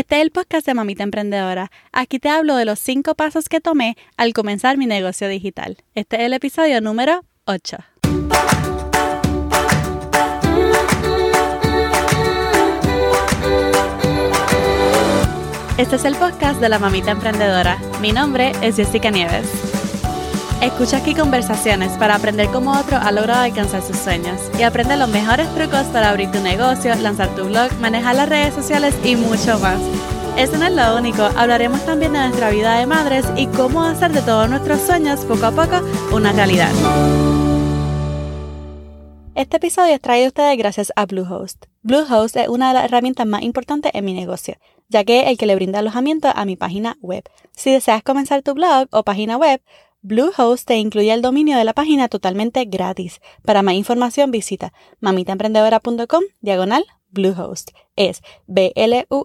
Este 0.00 0.16
es 0.16 0.22
el 0.22 0.30
podcast 0.30 0.64
de 0.64 0.72
Mamita 0.72 1.02
Emprendedora. 1.02 1.70
Aquí 1.92 2.18
te 2.18 2.30
hablo 2.30 2.56
de 2.56 2.64
los 2.64 2.78
cinco 2.78 3.14
pasos 3.14 3.50
que 3.50 3.60
tomé 3.60 3.98
al 4.16 4.32
comenzar 4.32 4.78
mi 4.78 4.86
negocio 4.86 5.28
digital. 5.28 5.76
Este 5.94 6.16
es 6.16 6.22
el 6.22 6.32
episodio 6.32 6.80
número 6.80 7.22
8. 7.44 7.76
Este 15.76 15.96
es 15.96 16.04
el 16.06 16.16
podcast 16.16 16.62
de 16.62 16.70
la 16.70 16.78
Mamita 16.78 17.10
Emprendedora. 17.10 17.76
Mi 18.00 18.12
nombre 18.12 18.52
es 18.62 18.76
Jessica 18.76 19.10
Nieves. 19.10 19.69
Escucha 20.60 20.98
aquí 20.98 21.14
conversaciones 21.14 21.92
para 21.92 22.16
aprender 22.16 22.48
cómo 22.48 22.78
otro 22.78 22.98
ha 22.98 23.10
logrado 23.12 23.44
alcanzar 23.44 23.80
sus 23.80 23.96
sueños 23.96 24.38
y 24.58 24.62
aprende 24.62 24.94
los 24.98 25.08
mejores 25.08 25.48
trucos 25.54 25.84
para 25.86 26.10
abrir 26.10 26.30
tu 26.30 26.38
negocio, 26.40 26.94
lanzar 26.96 27.34
tu 27.34 27.46
blog, 27.46 27.72
manejar 27.80 28.14
las 28.16 28.28
redes 28.28 28.52
sociales 28.52 28.94
y 29.02 29.16
mucho 29.16 29.58
más. 29.58 29.80
Eso 30.36 30.58
no 30.58 30.66
es 30.66 30.72
lo 30.72 30.98
único, 30.98 31.22
hablaremos 31.34 31.84
también 31.86 32.12
de 32.12 32.18
nuestra 32.18 32.50
vida 32.50 32.78
de 32.78 32.84
madres 32.84 33.24
y 33.36 33.46
cómo 33.46 33.82
hacer 33.84 34.12
de 34.12 34.20
todos 34.20 34.50
nuestros 34.50 34.82
sueños 34.82 35.20
poco 35.20 35.46
a 35.46 35.50
poco 35.50 35.80
una 36.12 36.30
realidad. 36.32 36.70
Este 39.34 39.56
episodio 39.56 39.94
es 39.94 40.00
traído 40.02 40.26
a 40.26 40.28
ustedes 40.28 40.58
gracias 40.58 40.92
a 40.94 41.06
Bluehost. 41.06 41.64
Bluehost 41.82 42.36
es 42.36 42.48
una 42.48 42.68
de 42.68 42.74
las 42.74 42.84
herramientas 42.84 43.26
más 43.26 43.40
importantes 43.40 43.92
en 43.94 44.04
mi 44.04 44.12
negocio, 44.12 44.56
ya 44.90 45.04
que 45.04 45.20
es 45.20 45.28
el 45.28 45.38
que 45.38 45.46
le 45.46 45.54
brinda 45.54 45.78
alojamiento 45.78 46.28
a 46.28 46.44
mi 46.44 46.56
página 46.56 46.98
web. 47.00 47.24
Si 47.52 47.72
deseas 47.72 48.02
comenzar 48.02 48.42
tu 48.42 48.52
blog 48.52 48.88
o 48.90 49.04
página 49.04 49.38
web, 49.38 49.62
Bluehost 50.02 50.66
te 50.66 50.76
incluye 50.76 51.12
el 51.12 51.20
dominio 51.20 51.58
de 51.58 51.64
la 51.64 51.74
página 51.74 52.08
totalmente 52.08 52.64
gratis. 52.64 53.20
Para 53.44 53.62
más 53.62 53.74
información 53.74 54.30
visita 54.30 54.72
mamitaemprendedora.com 55.00 56.22
diagonal 56.40 56.86
Bluehost. 57.10 57.72
Es 57.96 58.22
B-L-U-E-H-O-S-T. 58.46 59.24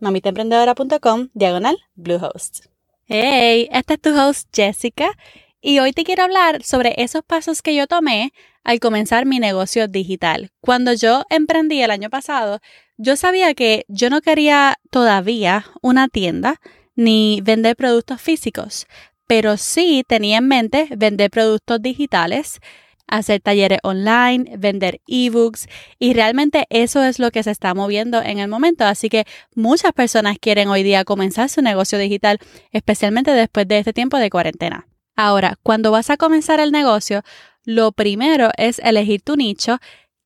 mamitaemprendedora.com 0.00 1.28
diagonal 1.34 1.78
Bluehost. 1.94 2.66
Hey, 3.06 3.68
esta 3.70 3.94
es 3.94 4.00
tu 4.00 4.10
host 4.18 4.48
Jessica 4.52 5.12
y 5.60 5.78
hoy 5.78 5.92
te 5.92 6.02
quiero 6.02 6.24
hablar 6.24 6.64
sobre 6.64 6.94
esos 6.98 7.22
pasos 7.22 7.62
que 7.62 7.76
yo 7.76 7.86
tomé 7.86 8.32
al 8.64 8.80
comenzar 8.80 9.24
mi 9.24 9.38
negocio 9.38 9.86
digital. 9.86 10.50
Cuando 10.60 10.94
yo 10.94 11.22
emprendí 11.30 11.80
el 11.80 11.92
año 11.92 12.10
pasado, 12.10 12.58
yo 12.96 13.14
sabía 13.14 13.54
que 13.54 13.84
yo 13.86 14.10
no 14.10 14.20
quería 14.20 14.80
todavía 14.90 15.66
una 15.80 16.08
tienda 16.08 16.60
ni 16.96 17.40
vender 17.42 17.76
productos 17.76 18.20
físicos, 18.20 18.86
pero 19.26 19.56
sí 19.56 20.04
tenía 20.06 20.38
en 20.38 20.48
mente 20.48 20.88
vender 20.96 21.30
productos 21.30 21.80
digitales, 21.80 22.60
hacer 23.06 23.40
talleres 23.40 23.78
online, 23.82 24.56
vender 24.56 25.00
ebooks 25.06 25.68
y 25.98 26.14
realmente 26.14 26.66
eso 26.70 27.02
es 27.02 27.18
lo 27.18 27.30
que 27.30 27.42
se 27.42 27.50
está 27.50 27.74
moviendo 27.74 28.22
en 28.22 28.38
el 28.38 28.48
momento. 28.48 28.84
Así 28.84 29.08
que 29.08 29.24
muchas 29.54 29.92
personas 29.92 30.38
quieren 30.40 30.68
hoy 30.68 30.82
día 30.82 31.04
comenzar 31.04 31.48
su 31.48 31.60
negocio 31.60 31.98
digital, 31.98 32.38
especialmente 32.72 33.32
después 33.32 33.68
de 33.68 33.78
este 33.78 33.92
tiempo 33.92 34.16
de 34.16 34.30
cuarentena. 34.30 34.86
Ahora, 35.16 35.58
cuando 35.62 35.90
vas 35.90 36.08
a 36.08 36.16
comenzar 36.16 36.60
el 36.60 36.72
negocio, 36.72 37.22
lo 37.64 37.92
primero 37.92 38.50
es 38.56 38.78
elegir 38.78 39.22
tu 39.22 39.36
nicho 39.36 39.78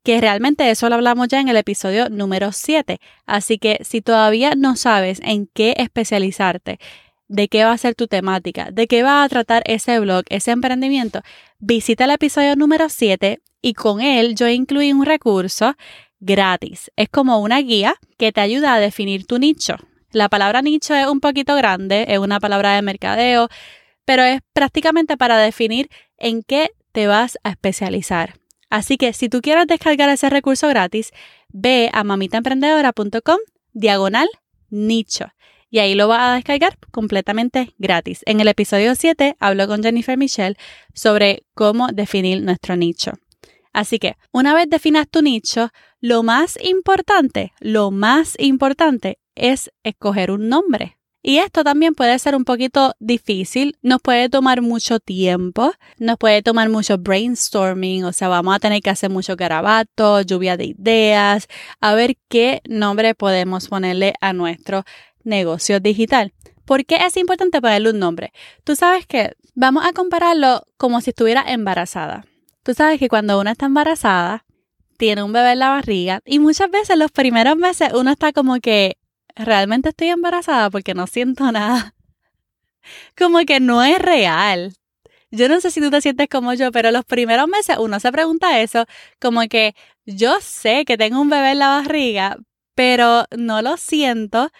que 0.04 0.20
realmente 0.20 0.70
eso 0.70 0.88
lo 0.88 0.94
hablamos 0.94 1.28
ya 1.28 1.40
en 1.40 1.48
el 1.48 1.56
episodio 1.56 2.10
número 2.10 2.52
7. 2.52 3.00
Así 3.26 3.58
que 3.58 3.78
si 3.82 4.02
todavía 4.02 4.52
no 4.54 4.76
sabes 4.76 5.18
en 5.24 5.48
qué 5.52 5.74
especializarte, 5.78 6.78
de 7.26 7.48
qué 7.48 7.64
va 7.64 7.72
a 7.72 7.78
ser 7.78 7.94
tu 7.94 8.06
temática, 8.06 8.70
de 8.70 8.86
qué 8.86 9.02
va 9.02 9.24
a 9.24 9.28
tratar 9.28 9.62
ese 9.66 9.98
blog, 9.98 10.24
ese 10.28 10.50
emprendimiento, 10.50 11.22
visita 11.58 12.04
el 12.04 12.10
episodio 12.10 12.54
número 12.54 12.90
7 12.90 13.40
y 13.62 13.72
con 13.72 14.02
él 14.02 14.34
yo 14.34 14.46
incluí 14.46 14.92
un 14.92 15.06
recurso 15.06 15.74
gratis. 16.20 16.90
Es 16.96 17.08
como 17.08 17.40
una 17.40 17.58
guía 17.60 17.94
que 18.18 18.30
te 18.30 18.42
ayuda 18.42 18.74
a 18.74 18.80
definir 18.80 19.26
tu 19.26 19.38
nicho. 19.38 19.76
La 20.12 20.28
palabra 20.28 20.60
nicho 20.60 20.94
es 20.94 21.06
un 21.06 21.20
poquito 21.20 21.56
grande, 21.56 22.04
es 22.08 22.18
una 22.18 22.40
palabra 22.40 22.74
de 22.74 22.82
mercadeo, 22.82 23.48
pero 24.04 24.22
es 24.22 24.42
prácticamente 24.52 25.16
para 25.16 25.38
definir 25.38 25.88
en 26.18 26.42
qué 26.42 26.70
te 26.92 27.06
vas 27.06 27.38
a 27.42 27.50
especializar. 27.50 28.34
Así 28.74 28.96
que 28.96 29.12
si 29.12 29.28
tú 29.28 29.40
quieres 29.40 29.68
descargar 29.68 30.08
ese 30.08 30.28
recurso 30.28 30.66
gratis, 30.66 31.12
ve 31.50 31.90
a 31.92 32.02
mamitaemprendedora.com 32.02 33.38
diagonal 33.72 34.28
nicho 34.68 35.26
y 35.70 35.78
ahí 35.78 35.94
lo 35.94 36.08
vas 36.08 36.22
a 36.22 36.34
descargar 36.34 36.76
completamente 36.90 37.72
gratis. 37.78 38.22
En 38.26 38.40
el 38.40 38.48
episodio 38.48 38.96
7 38.96 39.36
hablo 39.38 39.68
con 39.68 39.80
Jennifer 39.80 40.18
Michelle 40.18 40.56
sobre 40.92 41.44
cómo 41.54 41.86
definir 41.92 42.42
nuestro 42.42 42.74
nicho. 42.74 43.12
Así 43.72 44.00
que 44.00 44.16
una 44.32 44.54
vez 44.54 44.68
definas 44.68 45.06
tu 45.08 45.22
nicho, 45.22 45.70
lo 46.00 46.24
más 46.24 46.58
importante, 46.60 47.52
lo 47.60 47.92
más 47.92 48.34
importante 48.40 49.20
es 49.36 49.70
escoger 49.84 50.32
un 50.32 50.48
nombre. 50.48 50.98
Y 51.26 51.38
esto 51.38 51.64
también 51.64 51.94
puede 51.94 52.18
ser 52.18 52.36
un 52.36 52.44
poquito 52.44 52.92
difícil, 53.00 53.78
nos 53.80 54.02
puede 54.02 54.28
tomar 54.28 54.60
mucho 54.60 55.00
tiempo, 55.00 55.72
nos 55.98 56.18
puede 56.18 56.42
tomar 56.42 56.68
mucho 56.68 56.98
brainstorming, 56.98 58.04
o 58.04 58.12
sea, 58.12 58.28
vamos 58.28 58.54
a 58.54 58.58
tener 58.58 58.82
que 58.82 58.90
hacer 58.90 59.08
mucho 59.08 59.34
garabato, 59.34 60.20
lluvia 60.20 60.58
de 60.58 60.66
ideas, 60.66 61.48
a 61.80 61.94
ver 61.94 62.18
qué 62.28 62.60
nombre 62.68 63.14
podemos 63.14 63.68
ponerle 63.68 64.12
a 64.20 64.34
nuestro 64.34 64.84
negocio 65.22 65.80
digital. 65.80 66.34
¿Por 66.66 66.84
qué 66.84 66.96
es 66.96 67.16
importante 67.16 67.62
ponerle 67.62 67.92
un 67.92 68.00
nombre? 68.00 68.34
Tú 68.62 68.76
sabes 68.76 69.06
que 69.06 69.32
vamos 69.54 69.86
a 69.86 69.94
compararlo 69.94 70.66
como 70.76 71.00
si 71.00 71.08
estuviera 71.08 71.42
embarazada. 71.46 72.26
Tú 72.64 72.74
sabes 72.74 72.98
que 72.98 73.08
cuando 73.08 73.40
uno 73.40 73.50
está 73.50 73.64
embarazada, 73.64 74.44
tiene 74.98 75.22
un 75.22 75.32
bebé 75.32 75.52
en 75.52 75.60
la 75.60 75.70
barriga 75.70 76.20
y 76.26 76.38
muchas 76.38 76.70
veces 76.70 76.98
los 76.98 77.10
primeros 77.10 77.56
meses 77.56 77.94
uno 77.94 78.10
está 78.10 78.34
como 78.34 78.60
que 78.60 78.98
realmente 79.36 79.90
estoy 79.90 80.08
embarazada 80.08 80.70
porque 80.70 80.94
no 80.94 81.06
siento 81.06 81.50
nada. 81.52 81.94
Como 83.16 83.40
que 83.40 83.60
no 83.60 83.82
es 83.82 83.98
real. 83.98 84.74
Yo 85.30 85.48
no 85.48 85.60
sé 85.60 85.70
si 85.70 85.80
tú 85.80 85.90
te 85.90 86.00
sientes 86.00 86.28
como 86.28 86.54
yo, 86.54 86.70
pero 86.70 86.90
los 86.92 87.04
primeros 87.04 87.48
meses 87.48 87.76
uno 87.78 87.98
se 87.98 88.12
pregunta 88.12 88.60
eso, 88.60 88.86
como 89.20 89.42
que 89.48 89.74
yo 90.06 90.36
sé 90.40 90.84
que 90.84 90.96
tengo 90.96 91.20
un 91.20 91.28
bebé 91.28 91.52
en 91.52 91.58
la 91.58 91.68
barriga, 91.68 92.36
pero 92.74 93.24
no 93.36 93.60
lo 93.62 93.76
siento. 93.76 94.50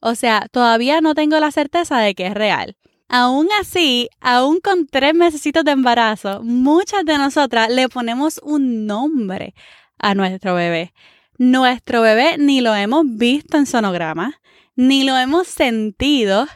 O 0.00 0.14
sea, 0.14 0.46
todavía 0.52 1.00
no 1.00 1.14
tengo 1.14 1.40
la 1.40 1.50
certeza 1.50 1.98
de 1.98 2.14
que 2.14 2.26
es 2.26 2.34
real. 2.34 2.76
Aún 3.08 3.48
así, 3.60 4.08
aún 4.20 4.60
con 4.60 4.86
tres 4.86 5.14
meses 5.14 5.42
de 5.42 5.70
embarazo, 5.70 6.42
muchas 6.42 7.04
de 7.04 7.18
nosotras 7.18 7.68
le 7.70 7.88
ponemos 7.88 8.40
un 8.42 8.86
nombre 8.86 9.54
a 9.98 10.14
nuestro 10.14 10.54
bebé. 10.54 10.92
Nuestro 11.38 12.00
bebé 12.00 12.38
ni 12.38 12.60
lo 12.60 12.74
hemos 12.74 13.04
visto 13.06 13.58
en 13.58 13.66
sonograma, 13.66 14.40
ni 14.74 15.04
lo 15.04 15.16
hemos 15.18 15.46
sentido, 15.46 16.46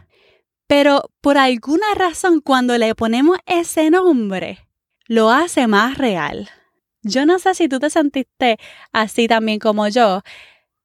pero 0.66 1.10
por 1.20 1.36
alguna 1.36 1.94
razón 1.94 2.40
cuando 2.40 2.78
le 2.78 2.94
ponemos 2.94 3.38
ese 3.44 3.90
nombre, 3.90 4.66
lo 5.06 5.30
hace 5.30 5.66
más 5.66 5.98
real. 5.98 6.48
Yo 7.02 7.26
no 7.26 7.38
sé 7.38 7.54
si 7.54 7.68
tú 7.68 7.78
te 7.78 7.90
sentiste 7.90 8.58
así 8.92 9.28
también 9.28 9.58
como 9.58 9.88
yo, 9.88 10.22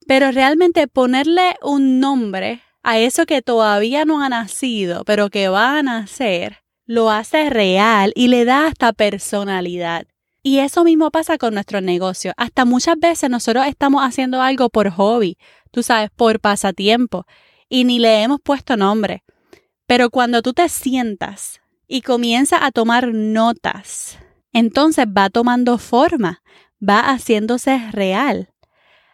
pero 0.08 0.32
realmente 0.32 0.88
ponerle 0.88 1.56
un 1.62 2.00
nombre 2.00 2.62
a 2.84 3.00
eso 3.00 3.26
que 3.26 3.42
todavía 3.42 4.04
no 4.04 4.22
ha 4.22 4.30
nacido, 4.30 5.06
pero 5.06 5.30
que 5.30 5.48
va 5.48 5.80
a 5.80 5.84
nacer, 5.84 6.64
lo 6.86 7.12
hace 7.12 7.50
real 7.50 8.12
y 8.16 8.28
le 8.28 8.46
da 8.46 8.68
hasta 8.68 8.94
personalidad. 8.94 10.06
Y 10.48 10.60
eso 10.60 10.84
mismo 10.84 11.10
pasa 11.10 11.40
con 11.40 11.56
nuestro 11.56 11.82
negocio. 11.82 12.32
Hasta 12.38 12.66
muchas 12.66 13.00
veces 13.00 13.32
nosotros 13.32 13.66
estamos 13.66 14.04
haciendo 14.04 14.44
algo 14.44 14.70
por 14.70 14.92
hobby, 14.92 15.40
tú 15.72 15.82
sabes, 15.82 16.12
por 16.16 16.40
pasatiempo, 16.40 17.26
y 17.68 17.84
ni 17.84 17.98
le 17.98 18.22
hemos 18.22 18.42
puesto 18.42 18.78
nombre. 18.78 19.24
Pero 19.88 20.12
cuando 20.12 20.44
tú 20.44 20.54
te 20.54 20.70
sientas 20.70 21.62
y 21.88 22.04
comienzas 22.04 22.60
a 22.62 22.70
tomar 22.70 23.08
notas, 23.12 24.20
entonces 24.54 25.08
va 25.08 25.32
tomando 25.32 25.80
forma, 25.80 26.44
va 26.80 27.00
haciéndose 27.00 27.90
real. 27.92 28.54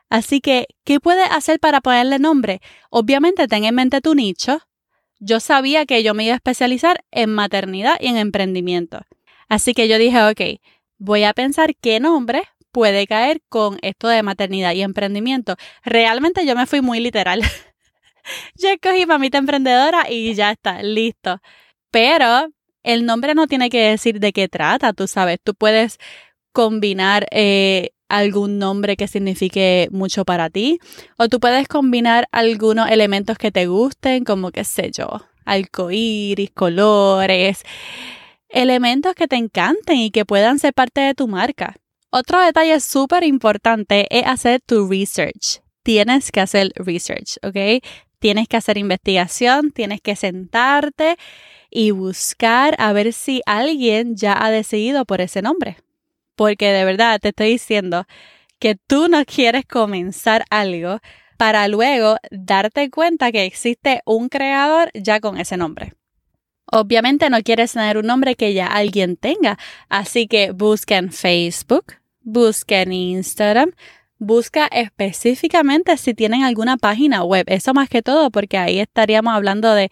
Así 0.10 0.42
que, 0.42 0.68
¿qué 0.84 1.00
puedes 1.00 1.32
hacer 1.32 1.62
para 1.62 1.80
ponerle 1.80 2.20
nombre? 2.20 2.60
Obviamente 2.90 3.48
ten 3.48 3.64
en 3.64 3.74
mente 3.74 4.02
tu 4.02 4.16
nicho. 4.16 4.60
Yo 5.22 5.40
sabía 5.40 5.86
que 5.86 6.04
yo 6.04 6.14
me 6.14 6.26
iba 6.26 6.34
a 6.34 6.44
especializar 6.44 7.06
en 7.10 7.30
maternidad 7.30 7.96
y 8.02 8.08
en 8.08 8.18
emprendimiento. 8.18 9.00
Así 9.48 9.74
que 9.74 9.88
yo 9.88 9.98
dije, 9.98 10.22
ok, 10.24 10.60
voy 11.02 11.24
a 11.24 11.34
pensar 11.34 11.76
qué 11.76 12.00
nombre 12.00 12.44
puede 12.72 13.08
caer 13.08 13.42
con 13.50 13.80
esto 13.82 14.08
de 14.08 14.22
maternidad 14.22 14.74
y 14.74 14.84
emprendimiento. 14.84 15.56
Realmente 15.84 16.46
yo 16.46 16.56
me 16.56 16.68
fui 16.68 16.82
muy 16.82 17.00
literal. 17.00 17.42
yo 18.56 18.70
escogí 18.70 19.06
mamita 19.08 19.40
emprendedora 19.40 20.06
y 20.10 20.34
ya 20.36 20.52
está, 20.52 20.84
listo. 20.84 21.42
Pero 21.90 22.48
el 22.84 23.06
nombre 23.06 23.34
no 23.34 23.48
tiene 23.48 23.70
que 23.70 23.90
decir 23.90 24.20
de 24.20 24.32
qué 24.32 24.48
trata, 24.48 24.94
tú 24.94 25.08
sabes, 25.08 25.40
tú 25.44 25.56
puedes 25.56 25.98
combinar 26.54 27.28
eh, 27.32 27.90
algún 28.08 28.60
nombre 28.60 28.96
que 28.96 29.08
signifique 29.08 29.88
mucho 29.92 30.24
para 30.24 30.50
ti 30.52 30.80
o 31.18 31.30
tú 31.30 31.40
puedes 31.40 31.68
combinar 31.68 32.28
algunos 32.32 32.90
elementos 32.92 33.38
que 33.40 33.52
te 33.52 33.66
gusten, 33.66 34.24
como 34.24 34.52
qué 34.52 34.64
sé 34.64 34.92
yo, 34.92 35.26
arcoíris, 35.46 36.52
colores 36.52 37.64
elementos 38.52 39.16
que 39.16 39.28
te 39.28 39.36
encanten 39.36 39.98
y 39.98 40.12
que 40.12 40.26
puedan 40.26 40.60
ser 40.60 40.74
parte 40.74 41.02
de 41.02 41.14
tu 41.14 41.28
marca. 41.28 41.76
Otro 42.10 42.42
detalle 42.42 42.80
súper 42.80 43.24
importante 43.24 44.08
es 44.10 44.26
hacer 44.26 44.62
tu 44.66 44.88
research. 44.88 45.62
tienes 45.84 46.32
que 46.32 46.42
hacer 46.42 46.72
research, 46.76 47.38
¿ok? 47.42 47.84
Tienes 48.20 48.48
que 48.48 48.58
hacer 48.58 48.78
investigación, 48.78 49.72
tienes 49.72 50.00
que 50.00 50.16
sentarte 50.16 51.16
y 51.72 51.92
buscar 51.92 52.76
a 52.78 52.94
ver 52.94 53.14
si 53.14 53.42
alguien 53.48 54.16
ya 54.16 54.38
ha 54.40 54.52
decidido 54.52 55.06
por 55.06 55.22
ese 55.22 55.42
nombre. 55.42 55.78
Porque 56.36 56.72
de 56.72 56.86
verdad 56.86 57.20
te 57.20 57.30
estoy 57.30 57.52
diciendo 57.52 58.06
que 58.60 58.76
tú 58.76 59.08
no 59.08 59.26
quieres 59.26 59.66
comenzar 59.66 60.46
algo 60.52 61.00
para 61.38 61.68
luego 61.68 62.18
darte 62.30 62.92
cuenta 62.92 63.32
que 63.32 63.46
existe 63.46 64.02
un 64.06 64.30
creador 64.30 64.92
ya 64.94 65.20
con 65.20 65.40
ese 65.40 65.58
nombre. 65.58 65.94
Obviamente 66.72 67.30
no 67.30 67.42
quieres 67.42 67.74
tener 67.74 67.98
un 67.98 68.08
nombre 68.08 68.36
que 68.36 68.54
ya 68.54 68.68
alguien 68.68 69.18
tenga, 69.18 69.58
así 69.90 70.28
que 70.28 70.52
busca 70.52 70.98
en 70.98 71.12
Facebook, 71.12 71.96
busca 72.22 72.82
en 72.82 72.94
Instagram, 72.94 73.74
busca 74.18 74.68
específicamente 74.68 75.98
si 75.98 76.14
tienen 76.14 76.44
alguna 76.44 76.78
página 76.78 77.24
web. 77.24 77.46
Eso 77.48 77.74
más 77.74 77.90
que 77.90 78.02
todo 78.02 78.32
porque 78.32 78.58
ahí 78.58 78.80
estaríamos 78.80 79.34
hablando 79.34 79.74
de, 79.74 79.92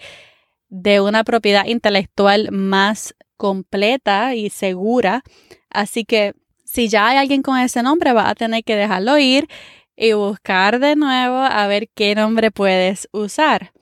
de 0.70 1.02
una 1.02 1.26
propiedad 1.26 1.66
intelectual 1.66 2.50
más 2.52 3.14
completa 3.36 4.36
y 4.36 4.50
segura. 4.50 5.24
Así 5.70 6.06
que 6.06 6.34
si 6.64 6.88
ya 6.88 7.08
hay 7.08 7.18
alguien 7.18 7.42
con 7.42 7.58
ese 7.58 7.84
nombre, 7.84 8.14
vas 8.14 8.30
a 8.30 8.36
tener 8.36 8.64
que 8.64 8.76
dejarlo 8.76 9.18
ir 9.18 9.48
y 9.98 10.14
buscar 10.14 10.80
de 10.80 10.96
nuevo 10.96 11.38
a 11.38 11.68
ver 11.68 11.90
qué 11.94 12.16
nombre 12.16 12.52
puedes 12.52 13.10
usar. 13.12 13.74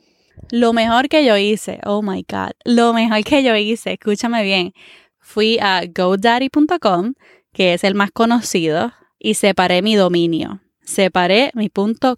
Lo 0.52 0.74
mejor 0.74 1.10
que 1.10 1.26
yo 1.26 1.38
hice, 1.38 1.80
oh 1.86 2.02
my 2.02 2.26
God, 2.28 2.52
lo 2.64 2.94
mejor 2.94 3.24
que 3.24 3.44
yo 3.44 3.56
hice, 3.56 3.94
escúchame 3.94 4.44
bien, 4.44 4.74
fui 5.20 5.60
a 5.60 5.84
godaddy.com, 5.86 7.14
que 7.54 7.74
es 7.74 7.84
el 7.84 7.96
más 7.96 8.12
conocido, 8.12 8.94
y 9.20 9.34
separé 9.34 9.82
mi 9.82 9.96
dominio. 9.96 10.62
Separé 10.82 11.52
mi 11.54 11.70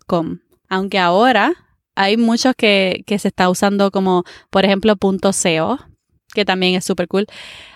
.com. 0.06 0.40
Aunque 0.70 1.00
ahora 1.00 1.54
hay 1.96 2.18
muchos 2.18 2.54
que, 2.56 3.04
que 3.08 3.18
se 3.18 3.30
está 3.30 3.50
usando 3.50 3.90
como, 3.90 4.24
por 4.52 4.64
ejemplo, 4.64 4.96
.co, 4.96 5.80
que 6.34 6.46
también 6.46 6.76
es 6.76 6.86
súper 6.86 7.08
cool. 7.08 7.26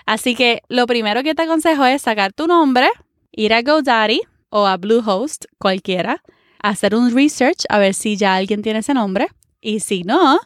Así 0.06 0.36
que 0.36 0.62
lo 0.68 0.86
primero 0.86 1.22
que 1.22 1.34
te 1.34 1.42
aconsejo 1.42 1.84
es 1.84 2.02
sacar 2.02 2.32
tu 2.32 2.46
nombre, 2.46 2.88
ir 3.32 3.52
a 3.52 3.62
GoDaddy 3.62 4.20
o 4.50 4.66
a 4.66 4.76
Bluehost, 4.76 5.46
cualquiera, 5.58 6.22
hacer 6.62 6.94
un 6.94 7.14
research 7.14 7.64
a 7.68 7.78
ver 7.78 7.94
si 7.94 8.16
ya 8.16 8.36
alguien 8.36 8.62
tiene 8.62 8.78
ese 8.78 8.94
nombre. 8.94 9.28
Y 9.64 9.80
si 9.80 10.02
no, 10.02 10.40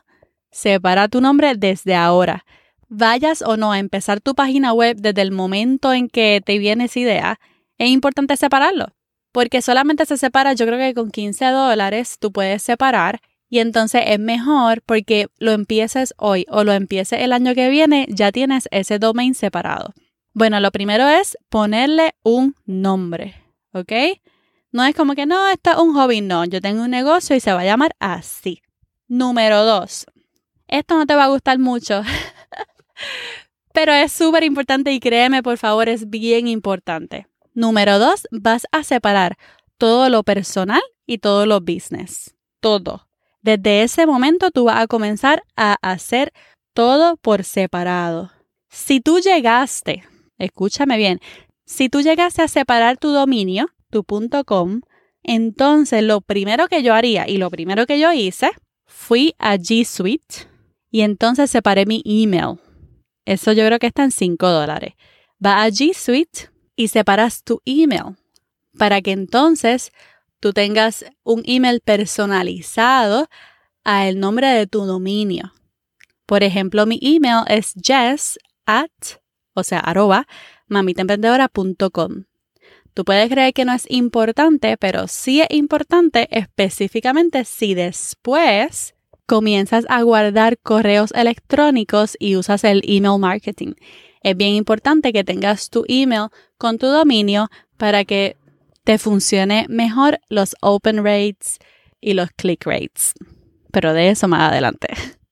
separa 0.53 1.09
tu 1.09 1.20
nombre 1.20 1.56
desde 1.56 1.97
ahora. 1.97 2.44
Vayas 2.88 3.43
o 3.43 3.56
no 3.56 3.73
a 3.73 3.81
empezar 3.81 4.20
tu 4.20 4.37
página 4.37 4.73
web 4.73 4.97
desde 4.97 5.23
el 5.23 5.32
momento 5.32 5.93
en 5.93 6.09
que 6.09 6.41
te 6.43 6.59
viene 6.59 6.85
esa 6.85 7.00
idea, 7.00 7.41
es 7.79 7.88
importante 7.88 8.37
separarlo. 8.37 8.94
Porque 9.32 9.61
solamente 9.61 10.06
se 10.06 10.19
separa, 10.19 10.53
yo 10.53 10.67
creo 10.67 10.79
que 10.79 10.94
con 10.94 11.11
15 11.11 11.47
dólares 11.47 12.19
tú 12.20 12.31
puedes 12.31 12.62
separar 12.62 13.20
y 13.50 13.59
entonces 13.59 14.03
es 14.06 14.20
mejor 14.20 14.82
porque 14.87 15.26
lo 15.38 15.50
empieces 15.50 16.14
hoy 16.17 16.47
o 16.49 16.62
lo 16.62 16.73
empieces 16.73 17.21
el 17.21 17.32
año 17.32 17.56
que 17.56 17.71
viene, 17.71 18.06
ya 18.09 18.31
tienes 18.31 18.69
ese 18.71 19.00
domain 19.00 19.35
separado. 19.35 19.94
Bueno, 20.32 20.61
lo 20.61 20.71
primero 20.71 21.09
es 21.09 21.37
ponerle 21.49 22.14
un 22.23 22.55
nombre, 22.67 23.35
¿ok? 23.73 23.93
No 24.71 24.85
es 24.85 24.94
como 24.94 25.14
que 25.14 25.26
no, 25.26 25.49
esto 25.49 25.73
es 25.73 25.79
un 25.79 25.94
hobby, 25.94 26.21
no, 26.21 26.44
yo 26.44 26.61
tengo 26.61 26.85
un 26.85 26.91
negocio 26.93 27.35
y 27.35 27.41
se 27.41 27.53
va 27.53 27.62
a 27.62 27.64
llamar 27.64 27.97
así. 27.99 28.62
Número 29.09 29.65
dos, 29.65 30.07
esto 30.67 30.97
no 30.97 31.07
te 31.07 31.15
va 31.15 31.25
a 31.25 31.29
gustar 31.29 31.59
mucho, 31.59 32.03
pero 33.73 33.93
es 33.93 34.13
súper 34.13 34.45
importante 34.45 34.93
y 34.93 35.01
créeme, 35.01 35.43
por 35.43 35.57
favor, 35.57 35.89
es 35.89 36.11
bien 36.11 36.47
importante. 36.47 37.27
Número 37.55 37.99
dos, 37.99 38.29
vas 38.31 38.67
a 38.71 38.85
separar 38.85 39.39
todo 39.79 40.11
lo 40.11 40.25
personal 40.25 40.83
y 41.07 41.19
todo 41.19 41.47
lo 41.47 41.61
business. 41.61 42.35
Todo. 42.61 43.09
Desde 43.41 43.83
ese 43.83 44.07
momento 44.07 44.51
tú 44.51 44.65
vas 44.65 44.81
a 44.83 44.87
comenzar 44.87 45.43
a 45.57 45.77
hacer 45.81 46.33
todo 46.75 47.17
por 47.17 47.45
separado. 47.45 48.31
Si 48.69 49.01
tú 49.01 49.21
llegaste, 49.21 50.05
escúchame 50.37 50.99
bien, 50.99 51.19
si 51.65 51.89
tú 51.89 52.03
llegaste 52.03 52.43
a 52.43 52.49
separar 52.49 52.99
tu 52.99 53.11
dominio, 53.11 53.69
tu 53.91 54.05
.com, 54.45 54.83
entonces 55.23 56.03
lo 56.03 56.21
primero 56.21 56.69
que 56.69 56.83
yo 56.83 56.93
haría 56.93 57.27
y 57.27 57.39
lo 57.39 57.49
primero 57.49 57.87
que 57.87 57.99
yo 57.99 58.13
hice, 58.13 58.51
fui 58.88 59.35
a 59.38 59.56
G 59.56 59.85
Suite 59.85 60.49
y 60.90 61.02
entonces 61.02 61.50
separé 61.50 61.87
mi 61.87 62.02
email. 62.05 62.58
Eso 63.25 63.52
yo 63.52 63.64
creo 63.67 63.79
que 63.79 63.87
está 63.87 64.02
en 64.02 64.11
5 64.11 64.49
dólares. 64.49 64.94
Va 65.44 65.62
a 65.62 65.69
G 65.69 65.94
Suite 65.94 66.50
y 66.75 66.88
separas 66.88 67.44
tu 67.44 67.61
email 67.64 68.17
para 68.76 69.02
que 69.02 69.12
entonces 69.12 69.93
tú 70.40 70.52
tengas 70.52 71.05
un 71.23 71.43
email 71.44 71.81
personalizado 71.81 73.29
al 73.85 74.19
nombre 74.19 74.49
de 74.49 74.67
tu 74.67 74.85
dominio. 74.85 75.52
Por 76.26 76.43
ejemplo, 76.43 76.87
mi 76.87 76.99
email 77.02 77.44
es 77.49 77.75
jess 77.82 78.38
at, 78.67 78.90
o 79.55 79.62
sea, 79.62 79.81
arroba, 79.81 80.26
mamitaemprendedora.com. 80.69 82.25
Tú 82.94 83.05
puedes 83.05 83.29
creer 83.29 83.52
que 83.52 83.64
no 83.64 83.73
es 83.73 83.87
importante, 83.90 84.76
pero 84.76 85.06
sí 85.08 85.40
es 85.40 85.49
importante 85.50 86.29
específicamente 86.31 87.44
si 87.44 87.75
después 87.75 88.94
comienzas 89.26 89.85
a 89.88 90.02
guardar 90.02 90.58
correos 90.58 91.12
electrónicos 91.14 92.17
y 92.19 92.37
usas 92.37 92.64
el 92.64 92.82
email 92.85 93.20
marketing. 93.20 93.75
Es 94.23 94.37
bien 94.37 94.55
importante 94.55 95.12
que 95.12 95.23
tengas 95.23 95.70
tu 95.70 95.85
email 95.87 96.29
con 96.56 96.79
tu 96.79 96.87
dominio 96.87 97.49
para 97.76 98.05
que 98.05 98.37
te 98.85 98.99
funcione 98.99 99.67
mejor 99.69 100.19
los 100.29 100.56
open 100.62 101.05
rates 101.05 101.58
y 102.00 102.14
los 102.14 102.31
click 102.31 102.64
rates. 102.64 103.12
Pero 103.70 103.93
de 103.93 104.08
eso 104.08 104.29
más 104.29 104.50
adelante. 104.50 104.88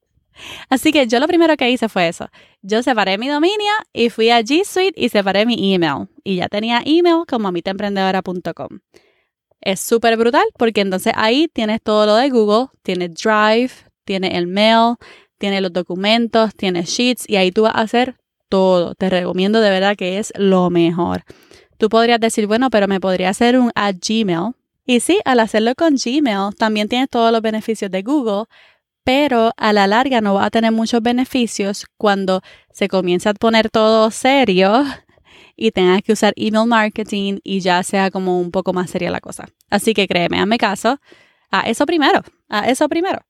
Así 0.68 0.92
que 0.92 1.06
yo 1.06 1.18
lo 1.20 1.26
primero 1.26 1.56
que 1.56 1.70
hice 1.70 1.88
fue 1.88 2.08
eso. 2.08 2.28
Yo 2.62 2.82
separé 2.82 3.18
mi 3.18 3.28
dominio 3.28 3.72
y 3.92 4.10
fui 4.10 4.30
a 4.30 4.40
G 4.40 4.64
Suite 4.64 5.00
y 5.00 5.08
separé 5.08 5.46
mi 5.46 5.74
email. 5.74 6.08
Y 6.24 6.36
ya 6.36 6.48
tenía 6.48 6.82
email 6.84 7.24
como 7.28 7.52
mitaemprendedora.com. 7.52 8.80
Es 9.60 9.80
súper 9.80 10.16
brutal 10.16 10.44
porque 10.58 10.80
entonces 10.80 11.12
ahí 11.16 11.48
tienes 11.52 11.82
todo 11.82 12.06
lo 12.06 12.16
de 12.16 12.28
Google, 12.30 12.68
tienes 12.82 13.14
Drive, 13.14 13.72
tienes 14.04 14.34
el 14.34 14.46
mail, 14.46 14.96
tienes 15.38 15.62
los 15.62 15.72
documentos, 15.72 16.54
tienes 16.54 16.88
sheets 16.88 17.28
y 17.28 17.36
ahí 17.36 17.50
tú 17.50 17.62
vas 17.62 17.74
a 17.74 17.80
hacer 17.80 18.16
todo. 18.48 18.94
Te 18.94 19.10
recomiendo 19.10 19.60
de 19.60 19.70
verdad 19.70 19.96
que 19.96 20.18
es 20.18 20.32
lo 20.36 20.70
mejor. 20.70 21.24
Tú 21.78 21.88
podrías 21.88 22.20
decir, 22.20 22.46
bueno, 22.46 22.70
pero 22.70 22.88
me 22.88 23.00
podría 23.00 23.30
hacer 23.30 23.58
un 23.58 23.70
at 23.74 23.96
Gmail. 23.96 24.52
Y 24.86 25.00
sí, 25.00 25.18
al 25.24 25.40
hacerlo 25.40 25.74
con 25.74 25.96
Gmail 25.96 26.54
también 26.56 26.88
tienes 26.88 27.10
todos 27.10 27.32
los 27.32 27.42
beneficios 27.42 27.90
de 27.90 28.02
Google, 28.02 28.44
pero 29.06 29.52
a 29.56 29.72
la 29.72 29.86
larga 29.86 30.20
no 30.20 30.34
va 30.34 30.46
a 30.46 30.50
tener 30.50 30.72
muchos 30.72 31.00
beneficios 31.00 31.86
cuando 31.96 32.42
se 32.72 32.88
comienza 32.88 33.30
a 33.30 33.34
poner 33.34 33.70
todo 33.70 34.10
serio 34.10 34.84
y 35.56 35.70
tengas 35.70 36.02
que 36.02 36.12
usar 36.12 36.32
email 36.34 36.66
marketing 36.66 37.38
y 37.44 37.60
ya 37.60 37.84
sea 37.84 38.10
como 38.10 38.40
un 38.40 38.50
poco 38.50 38.72
más 38.72 38.90
seria 38.90 39.12
la 39.12 39.20
cosa. 39.20 39.46
Así 39.70 39.94
que 39.94 40.08
créeme, 40.08 40.40
hazme 40.40 40.58
caso 40.58 40.98
a 41.52 41.60
eso 41.70 41.86
primero, 41.86 42.25
a 42.48 42.68
eso 42.68 42.88
primero. 42.88 43.20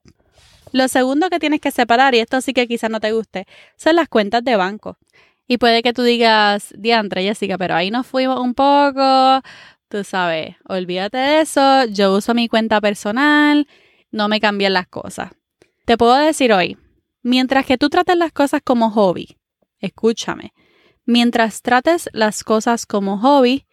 Lo 0.72 0.88
segundo 0.88 1.28
que 1.28 1.38
tienes 1.38 1.60
que 1.60 1.70
separar, 1.70 2.14
y 2.14 2.20
esto 2.20 2.40
sí 2.40 2.54
que 2.54 2.66
quizás 2.66 2.88
no 2.88 2.98
te 2.98 3.12
guste, 3.12 3.46
son 3.76 3.96
las 3.96 4.08
cuentas 4.08 4.42
de 4.42 4.56
banco. 4.56 4.96
Y 5.46 5.58
puede 5.58 5.82
que 5.82 5.92
tú 5.92 6.02
digas, 6.04 6.72
diantre, 6.78 7.22
Jessica, 7.22 7.58
pero 7.58 7.74
ahí 7.74 7.90
nos 7.90 8.06
fuimos 8.06 8.40
un 8.40 8.54
poco, 8.54 9.42
tú 9.90 10.04
sabes, 10.04 10.56
olvídate 10.66 11.18
de 11.18 11.40
eso, 11.42 11.84
yo 11.84 12.14
uso 12.16 12.32
mi 12.32 12.48
cuenta 12.48 12.80
personal, 12.80 13.68
no 14.10 14.28
me 14.28 14.40
cambien 14.40 14.72
las 14.72 14.86
cosas. 14.88 15.32
Te 15.86 15.96
puedo 15.96 16.16
decir 16.16 16.52
hoy, 16.52 16.76
mientras 17.22 17.64
que 17.64 17.78
tú 17.78 17.88
trates 17.90 18.16
las 18.16 18.32
cosas 18.32 18.60
como 18.60 18.90
hobby, 18.90 19.38
escúchame, 19.78 20.52
mientras 21.04 21.62
trates 21.62 22.10
las 22.12 22.42
cosas 22.42 22.86
como 22.86 23.18
hobby, 23.18 23.66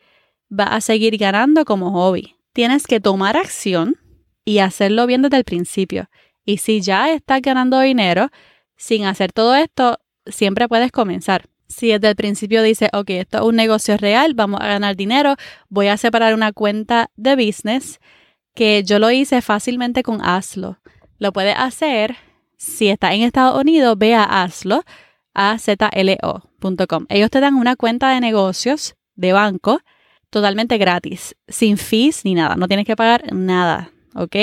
va 0.47 0.65
a 0.65 0.79
seguir 0.79 1.17
ganando 1.17 1.65
como 1.65 1.91
hobby. 1.91 2.35
Tienes 2.53 2.85
que 2.85 2.99
tomar 2.99 3.35
acción 3.35 3.97
y 4.45 4.59
hacerlo 4.59 5.07
bien 5.07 5.23
desde 5.23 5.37
el 5.37 5.43
principio. 5.43 6.07
Y 6.45 6.57
si 6.57 6.81
ya 6.81 7.11
estás 7.11 7.41
ganando 7.41 7.79
dinero, 7.79 8.29
sin 8.77 9.05
hacer 9.05 9.33
todo 9.33 9.55
esto, 9.55 9.97
siempre 10.27 10.67
puedes 10.67 10.91
comenzar. 10.91 11.49
Si 11.67 11.87
desde 11.87 12.09
el 12.09 12.15
principio 12.15 12.61
dices, 12.61 12.89
ok, 12.93 13.09
esto 13.09 13.37
es 13.39 13.43
un 13.43 13.55
negocio 13.55 13.97
real, 13.97 14.35
vamos 14.35 14.61
a 14.61 14.67
ganar 14.67 14.95
dinero, 14.95 15.35
voy 15.67 15.87
a 15.87 15.97
separar 15.97 16.35
una 16.35 16.51
cuenta 16.51 17.09
de 17.15 17.35
business, 17.35 17.99
que 18.53 18.83
yo 18.83 18.99
lo 18.99 19.09
hice 19.09 19.41
fácilmente 19.41 20.03
con 20.03 20.23
Hazlo. 20.23 20.77
Lo 21.19 21.31
puedes 21.31 21.55
hacer 21.57 22.17
si 22.57 22.89
estás 22.89 23.13
en 23.13 23.21
Estados 23.21 23.59
Unidos, 23.59 23.97
ve 23.97 24.15
a 24.15 24.23
Hazlo, 24.23 24.83
azlo.com. 25.33 27.05
Ellos 27.09 27.29
te 27.29 27.39
dan 27.39 27.55
una 27.55 27.75
cuenta 27.75 28.09
de 28.09 28.21
negocios 28.21 28.95
de 29.15 29.33
banco 29.33 29.81
totalmente 30.29 30.77
gratis, 30.77 31.35
sin 31.47 31.77
fees 31.77 32.25
ni 32.25 32.33
nada, 32.33 32.55
no 32.55 32.67
tienes 32.67 32.87
que 32.87 32.95
pagar 32.95 33.31
nada, 33.33 33.91
¿ok? 34.15 34.35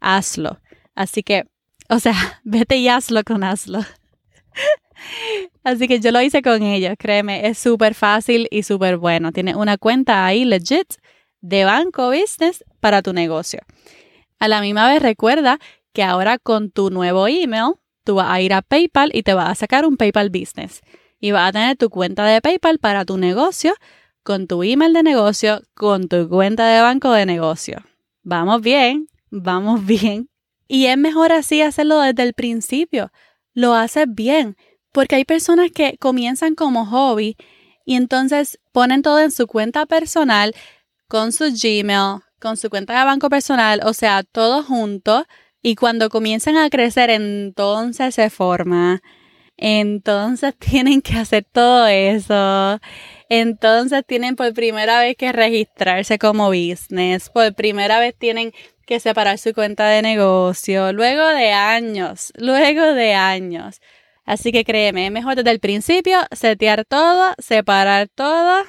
Hazlo. 0.00 0.60
Así 0.94 1.22
que, 1.22 1.44
o 1.88 2.00
sea, 2.00 2.14
vete 2.44 2.76
y 2.76 2.88
hazlo 2.88 3.22
con 3.22 3.44
Hazlo. 3.44 3.80
Así 5.62 5.86
que 5.86 6.00
yo 6.00 6.10
lo 6.10 6.20
hice 6.20 6.42
con 6.42 6.62
ellos, 6.62 6.94
créeme, 6.98 7.46
es 7.46 7.58
súper 7.58 7.94
fácil 7.94 8.48
y 8.50 8.64
súper 8.64 8.96
bueno. 8.96 9.30
Tienes 9.30 9.54
una 9.54 9.78
cuenta 9.78 10.26
ahí 10.26 10.44
legit 10.44 10.94
de 11.40 11.64
banco 11.64 12.08
business 12.08 12.64
para 12.80 13.02
tu 13.02 13.12
negocio. 13.12 13.60
A 14.40 14.48
la 14.48 14.60
misma 14.60 14.88
vez 14.88 15.00
recuerda 15.02 15.58
que 15.98 16.04
ahora 16.04 16.38
con 16.38 16.70
tu 16.70 16.90
nuevo 16.90 17.26
email, 17.26 17.72
tú 18.04 18.14
vas 18.14 18.30
a 18.30 18.40
ir 18.40 18.54
a 18.54 18.62
PayPal 18.62 19.10
y 19.12 19.24
te 19.24 19.34
vas 19.34 19.48
a 19.50 19.54
sacar 19.56 19.84
un 19.84 19.96
PayPal 19.96 20.30
Business. 20.30 20.80
Y 21.18 21.32
vas 21.32 21.48
a 21.48 21.52
tener 21.52 21.76
tu 21.76 21.90
cuenta 21.90 22.24
de 22.24 22.40
PayPal 22.40 22.78
para 22.78 23.04
tu 23.04 23.18
negocio, 23.18 23.74
con 24.22 24.46
tu 24.46 24.62
email 24.62 24.92
de 24.92 25.02
negocio, 25.02 25.60
con 25.74 26.06
tu 26.06 26.28
cuenta 26.28 26.68
de 26.68 26.82
banco 26.82 27.10
de 27.10 27.26
negocio. 27.26 27.84
Vamos 28.22 28.60
bien, 28.60 29.08
vamos 29.32 29.84
bien. 29.84 30.30
Y 30.68 30.86
es 30.86 30.96
mejor 30.96 31.32
así 31.32 31.62
hacerlo 31.62 31.98
desde 31.98 32.22
el 32.22 32.32
principio. 32.32 33.10
Lo 33.52 33.74
haces 33.74 34.06
bien, 34.08 34.56
porque 34.92 35.16
hay 35.16 35.24
personas 35.24 35.72
que 35.72 35.96
comienzan 35.98 36.54
como 36.54 36.86
hobby 36.86 37.36
y 37.84 37.96
entonces 37.96 38.60
ponen 38.70 39.02
todo 39.02 39.18
en 39.18 39.32
su 39.32 39.48
cuenta 39.48 39.84
personal, 39.84 40.54
con 41.08 41.32
su 41.32 41.46
Gmail, 41.46 42.20
con 42.40 42.56
su 42.56 42.70
cuenta 42.70 42.96
de 42.96 43.04
banco 43.04 43.28
personal, 43.28 43.80
o 43.84 43.92
sea, 43.94 44.22
todo 44.22 44.62
junto. 44.62 45.26
Y 45.62 45.74
cuando 45.74 46.08
comienzan 46.08 46.56
a 46.56 46.70
crecer, 46.70 47.10
entonces 47.10 48.14
se 48.14 48.30
forma. 48.30 49.00
Entonces 49.56 50.54
tienen 50.58 51.02
que 51.02 51.16
hacer 51.16 51.44
todo 51.44 51.86
eso. 51.86 52.80
Entonces 53.28 54.04
tienen 54.06 54.36
por 54.36 54.54
primera 54.54 55.00
vez 55.00 55.16
que 55.16 55.32
registrarse 55.32 56.18
como 56.18 56.48
business. 56.48 57.28
Por 57.28 57.54
primera 57.54 57.98
vez 58.00 58.14
tienen 58.16 58.52
que 58.86 59.00
separar 59.00 59.38
su 59.38 59.52
cuenta 59.52 59.88
de 59.88 60.00
negocio. 60.00 60.92
Luego 60.92 61.26
de 61.26 61.52
años, 61.52 62.32
luego 62.36 62.94
de 62.94 63.14
años. 63.14 63.80
Así 64.24 64.52
que 64.52 64.64
créeme, 64.64 65.06
es 65.06 65.12
mejor 65.12 65.36
desde 65.36 65.50
el 65.50 65.58
principio 65.58 66.18
setear 66.32 66.84
todo, 66.84 67.32
separar 67.38 68.08
todo 68.08 68.62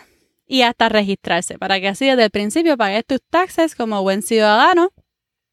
y 0.48 0.62
hasta 0.64 0.88
registrarse 0.90 1.58
para 1.58 1.80
que 1.82 1.90
así 1.90 2.06
desde 2.06 2.24
el 2.24 2.32
principio 2.32 2.78
pagues 2.78 3.06
tus 3.06 3.20
taxes 3.30 3.76
como 3.76 4.02
buen 4.02 4.22
ciudadano 4.22 4.92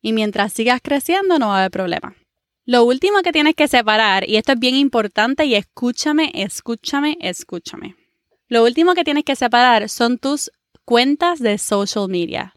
y 0.07 0.13
mientras 0.13 0.53
sigas 0.53 0.81
creciendo 0.81 1.41
no 1.41 1.49
va 1.49 1.57
a 1.57 1.59
haber 1.63 1.73
problema. 1.73 2.15
Lo 2.65 2.85
último 2.85 3.23
que 3.23 3.33
tienes 3.33 3.57
que 3.57 3.67
separar, 3.67 4.29
y 4.29 4.37
esto 4.37 4.53
es 4.53 4.59
bien 4.61 4.77
importante 4.77 5.47
y 5.47 5.57
escúchame, 5.57 6.31
escúchame, 6.33 7.19
escúchame. 7.21 7.97
Lo 8.47 8.63
último 8.63 8.95
que 8.95 9.03
tienes 9.03 9.25
que 9.25 9.35
separar 9.35 9.89
son 9.89 10.19
tus 10.19 10.53
cuentas 10.85 11.41
de 11.41 11.59
social 11.59 12.09
media. 12.09 12.55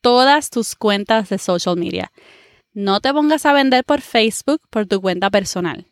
Todas 0.00 0.50
tus 0.50 0.74
cuentas 0.74 1.28
de 1.28 1.38
social 1.38 1.76
media. 1.76 2.10
No 2.72 3.00
te 3.00 3.12
pongas 3.12 3.46
a 3.46 3.52
vender 3.52 3.84
por 3.84 4.00
Facebook 4.00 4.60
por 4.68 4.86
tu 4.86 5.00
cuenta 5.00 5.30
personal. 5.30 5.86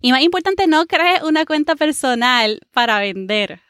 Y 0.00 0.12
más 0.12 0.22
importante, 0.22 0.68
no 0.68 0.86
crees 0.86 1.24
una 1.24 1.44
cuenta 1.44 1.74
personal 1.74 2.60
para 2.70 3.00
vender. 3.00 3.62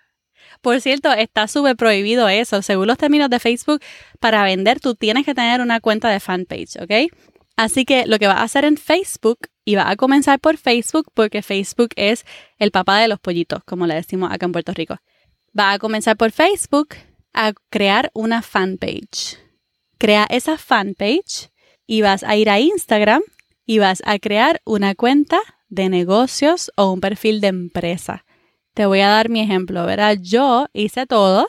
Por 0.61 0.81
cierto, 0.81 1.13
está 1.13 1.49
súper 1.49 1.77
prohibido 1.77 2.29
eso. 2.29 2.63
Según 2.63 2.87
los 2.87 2.99
términos 2.99 3.31
de 3.31 3.41
Facebook, 3.41 3.81
para 4.19 4.45
vender 4.45 4.81
tú 4.81 4.95
tienes 4.95 5.25
que 5.25 5.35
tener 5.35 5.61
una 5.61 5.81
cuenta 5.81 6.11
de 6.11 6.21
fanpage, 6.21 6.77
¿ok? 6.81 7.13
Así 7.57 7.85
que 7.85 8.07
lo 8.07 8.19
que 8.19 8.27
vas 8.27 8.39
a 8.39 8.43
hacer 8.43 8.65
en 8.65 8.77
Facebook, 8.77 9.39
y 9.71 9.77
vas 9.77 9.87
a 9.91 9.97
comenzar 9.97 10.41
por 10.41 10.57
Facebook 10.57 11.07
porque 11.15 11.43
Facebook 11.43 11.91
es 11.97 12.25
el 12.59 12.71
papá 12.71 12.99
de 12.99 13.09
los 13.09 13.21
pollitos, 13.21 13.63
como 13.65 13.87
le 13.87 13.95
decimos 13.95 14.33
acá 14.33 14.47
en 14.47 14.53
Puerto 14.53 14.73
Rico. 14.73 14.97
Va 15.57 15.73
a 15.73 15.79
comenzar 15.79 16.17
por 16.17 16.33
Facebook 16.33 16.89
a 17.33 17.53
crear 17.71 18.11
una 18.15 18.43
fanpage. 18.43 19.39
Crea 19.99 20.27
esa 20.29 20.59
fanpage 20.59 21.51
y 21.87 22.03
vas 22.03 22.25
a 22.25 22.37
ir 22.37 22.51
a 22.51 22.59
Instagram 22.59 23.23
y 23.67 23.79
vas 23.79 24.03
a 24.07 24.19
crear 24.19 24.61
una 24.65 24.95
cuenta 24.95 25.39
de 25.69 25.89
negocios 25.89 26.73
o 26.77 26.93
un 26.93 27.01
perfil 27.01 27.41
de 27.41 27.49
empresa. 27.49 28.25
Te 28.75 28.87
voy 28.87 29.01
a 29.01 29.09
dar 29.09 29.29
mi 29.29 29.41
ejemplo, 29.41 29.85
¿verdad? 29.85 30.17
Yo 30.21 30.67
hice 30.73 31.07
todo, 31.07 31.47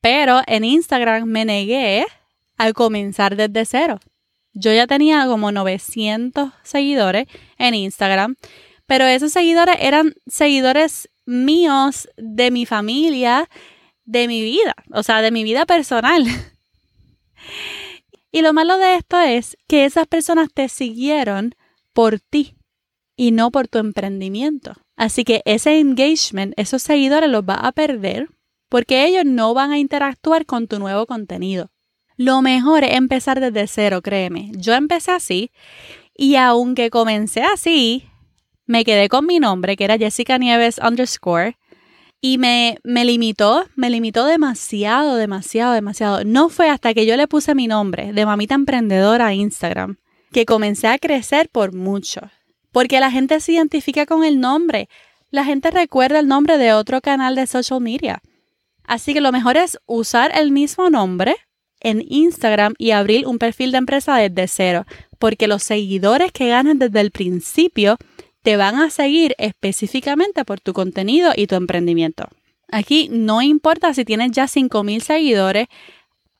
pero 0.00 0.42
en 0.46 0.64
Instagram 0.64 1.24
me 1.24 1.44
negué 1.44 2.06
a 2.56 2.72
comenzar 2.72 3.36
desde 3.36 3.64
cero. 3.64 4.00
Yo 4.52 4.72
ya 4.72 4.86
tenía 4.86 5.26
como 5.26 5.52
900 5.52 6.50
seguidores 6.62 7.26
en 7.58 7.74
Instagram, 7.74 8.36
pero 8.86 9.04
esos 9.04 9.32
seguidores 9.32 9.76
eran 9.80 10.14
seguidores 10.26 11.08
míos 11.26 12.08
de 12.16 12.50
mi 12.50 12.66
familia, 12.66 13.48
de 14.04 14.26
mi 14.26 14.42
vida, 14.42 14.74
o 14.92 15.02
sea, 15.02 15.22
de 15.22 15.30
mi 15.30 15.44
vida 15.44 15.66
personal. 15.66 16.24
Y 18.30 18.42
lo 18.42 18.52
malo 18.52 18.76
de 18.76 18.96
esto 18.96 19.18
es 19.18 19.56
que 19.66 19.84
esas 19.84 20.06
personas 20.06 20.48
te 20.52 20.68
siguieron 20.68 21.54
por 21.94 22.20
ti 22.20 22.56
y 23.16 23.30
no 23.32 23.50
por 23.50 23.68
tu 23.68 23.78
emprendimiento. 23.78 24.74
Así 24.98 25.22
que 25.22 25.42
ese 25.44 25.78
engagement, 25.78 26.52
esos 26.56 26.82
seguidores 26.82 27.30
los 27.30 27.46
vas 27.46 27.60
a 27.62 27.70
perder 27.70 28.28
porque 28.68 29.06
ellos 29.06 29.24
no 29.24 29.54
van 29.54 29.70
a 29.70 29.78
interactuar 29.78 30.44
con 30.44 30.66
tu 30.66 30.80
nuevo 30.80 31.06
contenido. 31.06 31.70
Lo 32.16 32.42
mejor 32.42 32.82
es 32.82 32.94
empezar 32.94 33.38
desde 33.40 33.68
cero, 33.68 34.02
créeme. 34.02 34.50
Yo 34.56 34.74
empecé 34.74 35.12
así 35.12 35.52
y 36.16 36.34
aunque 36.34 36.90
comencé 36.90 37.42
así, 37.42 38.06
me 38.66 38.84
quedé 38.84 39.08
con 39.08 39.24
mi 39.24 39.38
nombre, 39.38 39.76
que 39.76 39.84
era 39.84 39.96
Jessica 39.96 40.36
Nieves 40.36 40.80
underscore, 40.84 41.56
y 42.20 42.38
me, 42.38 42.78
me 42.82 43.04
limitó, 43.04 43.66
me 43.76 43.90
limitó 43.90 44.26
demasiado, 44.26 45.14
demasiado, 45.14 45.74
demasiado. 45.74 46.24
No 46.24 46.48
fue 46.48 46.70
hasta 46.70 46.92
que 46.92 47.06
yo 47.06 47.16
le 47.16 47.28
puse 47.28 47.54
mi 47.54 47.68
nombre 47.68 48.12
de 48.12 48.26
mamita 48.26 48.56
emprendedora 48.56 49.28
a 49.28 49.34
Instagram 49.34 49.98
que 50.32 50.44
comencé 50.44 50.88
a 50.88 50.98
crecer 50.98 51.48
por 51.50 51.72
mucho 51.72 52.22
porque 52.72 53.00
la 53.00 53.10
gente 53.10 53.40
se 53.40 53.52
identifica 53.52 54.06
con 54.06 54.24
el 54.24 54.40
nombre. 54.40 54.88
La 55.30 55.44
gente 55.44 55.70
recuerda 55.70 56.18
el 56.20 56.28
nombre 56.28 56.58
de 56.58 56.72
otro 56.72 57.00
canal 57.00 57.34
de 57.34 57.46
social 57.46 57.80
media. 57.80 58.22
Así 58.84 59.12
que 59.12 59.20
lo 59.20 59.32
mejor 59.32 59.56
es 59.56 59.78
usar 59.86 60.32
el 60.34 60.50
mismo 60.50 60.88
nombre 60.88 61.36
en 61.80 62.04
Instagram 62.08 62.74
y 62.78 62.90
abrir 62.92 63.26
un 63.26 63.38
perfil 63.38 63.72
de 63.72 63.78
empresa 63.78 64.16
desde 64.16 64.48
cero, 64.48 64.86
porque 65.18 65.46
los 65.46 65.62
seguidores 65.62 66.32
que 66.32 66.48
ganan 66.48 66.78
desde 66.78 67.00
el 67.00 67.10
principio 67.10 67.96
te 68.42 68.56
van 68.56 68.76
a 68.76 68.90
seguir 68.90 69.34
específicamente 69.38 70.44
por 70.44 70.60
tu 70.60 70.72
contenido 70.72 71.32
y 71.36 71.46
tu 71.46 71.54
emprendimiento. 71.54 72.28
Aquí 72.70 73.08
no 73.10 73.42
importa 73.42 73.94
si 73.94 74.04
tienes 74.04 74.32
ya 74.32 74.44
5.000 74.44 75.00
seguidores, 75.00 75.68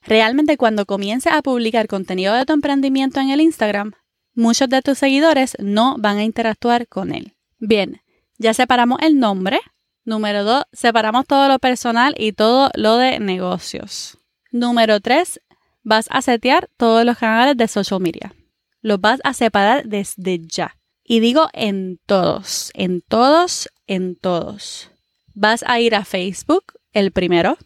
realmente 0.03 0.57
cuando 0.57 0.87
comiences 0.87 1.33
a 1.33 1.43
publicar 1.43 1.87
contenido 1.89 2.35
de 2.35 2.47
tu 2.47 2.53
emprendimiento 2.53 3.21
en 3.21 3.31
el 3.31 3.41
Instagram, 3.41 3.93
muchos 4.39 4.69
de 4.69 4.83
tus 4.83 4.99
seguidores 4.99 5.57
no 5.59 5.97
van 5.99 6.19
a 6.19 6.25
interactuar 6.25 6.87
con 6.87 7.13
él. 7.13 7.35
Bien, 7.59 8.01
ya 8.39 8.55
separamos 8.55 9.01
el 9.03 9.19
nombre. 9.19 9.59
Número 10.05 10.45
dos, 10.45 10.63
separamos 10.73 11.27
todo 11.27 11.49
lo 11.49 11.59
personal 11.59 12.15
y 12.17 12.33
todo 12.33 12.71
lo 12.75 12.97
de 12.99 13.19
negocios. 13.19 14.17
Número 14.53 15.01
tres, 15.01 15.41
vas 15.83 16.07
a 16.11 16.23
setear 16.23 16.71
todos 16.77 17.05
los 17.05 17.19
canales 17.19 17.57
de 17.57 17.67
social 17.67 18.01
media. 18.01 18.33
Los 18.81 19.01
vas 19.01 19.21
a 19.25 19.35
separar 19.35 19.85
desde 19.87 20.39
ya. 20.47 20.77
Y 21.03 21.19
digo 21.19 21.49
en 21.53 21.99
todos, 22.07 22.71
en 22.75 23.03
todos, 23.03 23.69
en 23.89 24.15
todos. 24.15 24.93
Vas 25.35 25.65
a 25.67 25.81
ir 25.81 25.97
a 25.97 26.05
Facebook, 26.05 26.75
el 26.93 27.11
primero. 27.11 27.59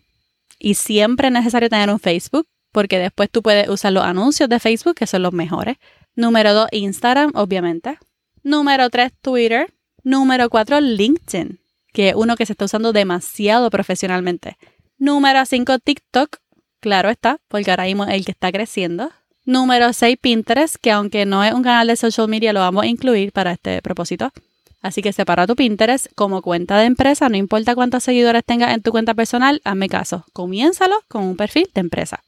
Y 0.59 0.75
siempre 0.75 1.29
es 1.29 1.35
necesario 1.35 1.69
tener 1.69 1.91
un 1.91 2.01
Facebook, 2.01 2.47
porque 2.73 2.99
después 2.99 3.29
tú 3.31 3.43
puedes 3.43 3.69
usar 3.69 3.93
los 3.93 4.05
anuncios 4.05 4.49
de 4.49 4.59
Facebook, 4.59 4.95
que 4.95 5.07
son 5.07 5.23
los 5.23 5.35
mejores. 5.35 5.77
Número 6.15 6.53
2, 6.53 6.69
Instagram, 6.73 7.33
obviamente. 7.35 7.99
Número 8.43 8.91
3, 8.91 9.13
Twitter. 9.21 9.73
Número 10.05 10.51
4, 10.51 10.81
LinkedIn, 10.81 11.61
que 11.93 12.11
es 12.11 12.15
uno 12.15 12.37
que 12.37 12.45
se 12.45 12.53
está 12.53 12.65
usando 12.65 12.93
demasiado 12.93 13.71
profesionalmente. 13.71 14.59
Número 14.99 15.45
5, 15.47 15.79
TikTok. 15.79 16.39
Claro 16.81 17.09
está, 17.09 17.39
porque 17.49 17.71
ahora 17.71 17.85
mismo 17.85 18.05
es 18.05 18.15
el 18.15 18.25
que 18.25 18.33
está 18.33 18.51
creciendo. 18.51 19.11
Número 19.45 19.93
6, 19.93 20.17
Pinterest, 20.21 20.77
que 20.77 20.91
aunque 20.91 21.25
no 21.25 21.45
es 21.45 21.55
un 21.55 21.63
canal 21.63 21.87
de 21.87 21.97
social 21.97 22.29
media, 22.29 22.53
lo 22.53 22.61
vamos 22.61 22.85
a 22.85 22.89
incluir 22.89 23.33
para 23.33 23.53
este 23.53 23.81
propósito. 23.81 24.33
Así 24.81 25.01
que 25.01 25.13
separa 25.13 25.47
tu 25.47 25.55
Pinterest 25.55 26.09
como 26.17 26.43
cuenta 26.43 26.77
de 26.79 26.87
empresa, 26.87 27.29
no 27.29 27.37
importa 27.37 27.77
cuántos 27.77 28.03
seguidores 28.03 28.45
tengas 28.45 28.75
en 28.75 28.83
tu 28.83 28.91
cuenta 28.91 29.15
personal, 29.15 29.61
hazme 29.65 29.89
caso, 29.89 30.25
comiénzalo 30.33 30.97
con 31.09 31.23
un 31.23 31.37
perfil 31.37 31.71
de 31.73 31.81
empresa 31.81 32.23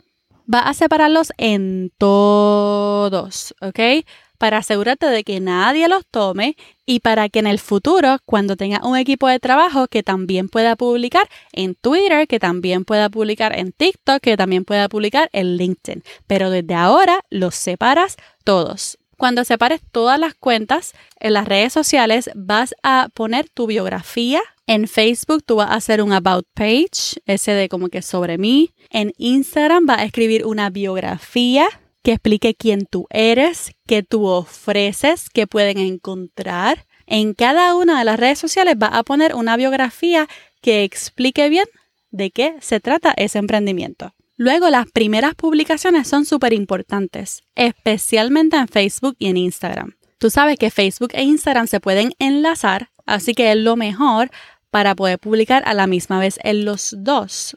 va 0.52 0.60
a 0.60 0.74
separarlos 0.74 1.32
en 1.38 1.92
todos, 1.98 3.54
¿ok? 3.60 4.04
Para 4.38 4.58
asegurarte 4.58 5.06
de 5.06 5.24
que 5.24 5.40
nadie 5.40 5.88
los 5.88 6.04
tome 6.06 6.56
y 6.86 7.00
para 7.00 7.28
que 7.28 7.38
en 7.38 7.46
el 7.46 7.58
futuro, 7.58 8.18
cuando 8.26 8.56
tengas 8.56 8.82
un 8.82 8.96
equipo 8.96 9.28
de 9.28 9.38
trabajo 9.38 9.86
que 9.86 10.02
también 10.02 10.48
pueda 10.48 10.76
publicar 10.76 11.28
en 11.52 11.74
Twitter, 11.74 12.26
que 12.26 12.40
también 12.40 12.84
pueda 12.84 13.08
publicar 13.08 13.58
en 13.58 13.72
TikTok, 13.72 14.20
que 14.20 14.36
también 14.36 14.64
pueda 14.64 14.88
publicar 14.88 15.30
en 15.32 15.56
LinkedIn. 15.56 16.02
Pero 16.26 16.50
desde 16.50 16.74
ahora 16.74 17.20
los 17.30 17.54
separas 17.54 18.16
todos. 18.42 18.98
Cuando 19.16 19.44
separes 19.44 19.80
todas 19.92 20.18
las 20.18 20.34
cuentas 20.34 20.92
en 21.20 21.34
las 21.34 21.46
redes 21.46 21.72
sociales, 21.72 22.30
vas 22.34 22.74
a 22.82 23.08
poner 23.14 23.48
tu 23.48 23.66
biografía. 23.66 24.42
En 24.66 24.88
Facebook 24.88 25.42
tú 25.44 25.56
vas 25.56 25.70
a 25.70 25.74
hacer 25.74 26.00
un 26.00 26.12
About 26.12 26.46
Page, 26.54 27.20
ese 27.26 27.52
de 27.52 27.68
como 27.68 27.88
que 27.88 28.00
sobre 28.00 28.38
mí. 28.38 28.70
En 28.90 29.12
Instagram 29.18 29.84
vas 29.84 29.98
a 29.98 30.04
escribir 30.04 30.46
una 30.46 30.70
biografía 30.70 31.68
que 32.02 32.12
explique 32.12 32.54
quién 32.54 32.86
tú 32.86 33.06
eres, 33.10 33.72
qué 33.86 34.02
tú 34.02 34.26
ofreces, 34.26 35.28
qué 35.28 35.46
pueden 35.46 35.78
encontrar. 35.78 36.86
En 37.06 37.34
cada 37.34 37.74
una 37.74 37.98
de 37.98 38.04
las 38.06 38.18
redes 38.18 38.38
sociales 38.38 38.78
vas 38.78 38.94
a 38.94 39.02
poner 39.02 39.34
una 39.34 39.56
biografía 39.56 40.28
que 40.62 40.84
explique 40.84 41.48
bien 41.50 41.66
de 42.10 42.30
qué 42.30 42.56
se 42.60 42.80
trata 42.80 43.12
ese 43.16 43.38
emprendimiento. 43.38 44.14
Luego, 44.36 44.68
las 44.70 44.90
primeras 44.90 45.34
publicaciones 45.34 46.08
son 46.08 46.24
súper 46.24 46.52
importantes, 46.52 47.44
especialmente 47.54 48.56
en 48.56 48.68
Facebook 48.68 49.14
y 49.18 49.28
en 49.28 49.36
Instagram. 49.36 49.94
Tú 50.18 50.30
sabes 50.30 50.58
que 50.58 50.70
Facebook 50.70 51.10
e 51.12 51.22
Instagram 51.22 51.66
se 51.66 51.80
pueden 51.80 52.12
enlazar, 52.18 52.90
así 53.06 53.34
que 53.34 53.52
es 53.52 53.58
lo 53.58 53.76
mejor 53.76 54.30
para 54.74 54.96
poder 54.96 55.20
publicar 55.20 55.62
a 55.66 55.72
la 55.72 55.86
misma 55.86 56.18
vez 56.18 56.40
en 56.42 56.64
los 56.64 56.96
dos. 56.98 57.56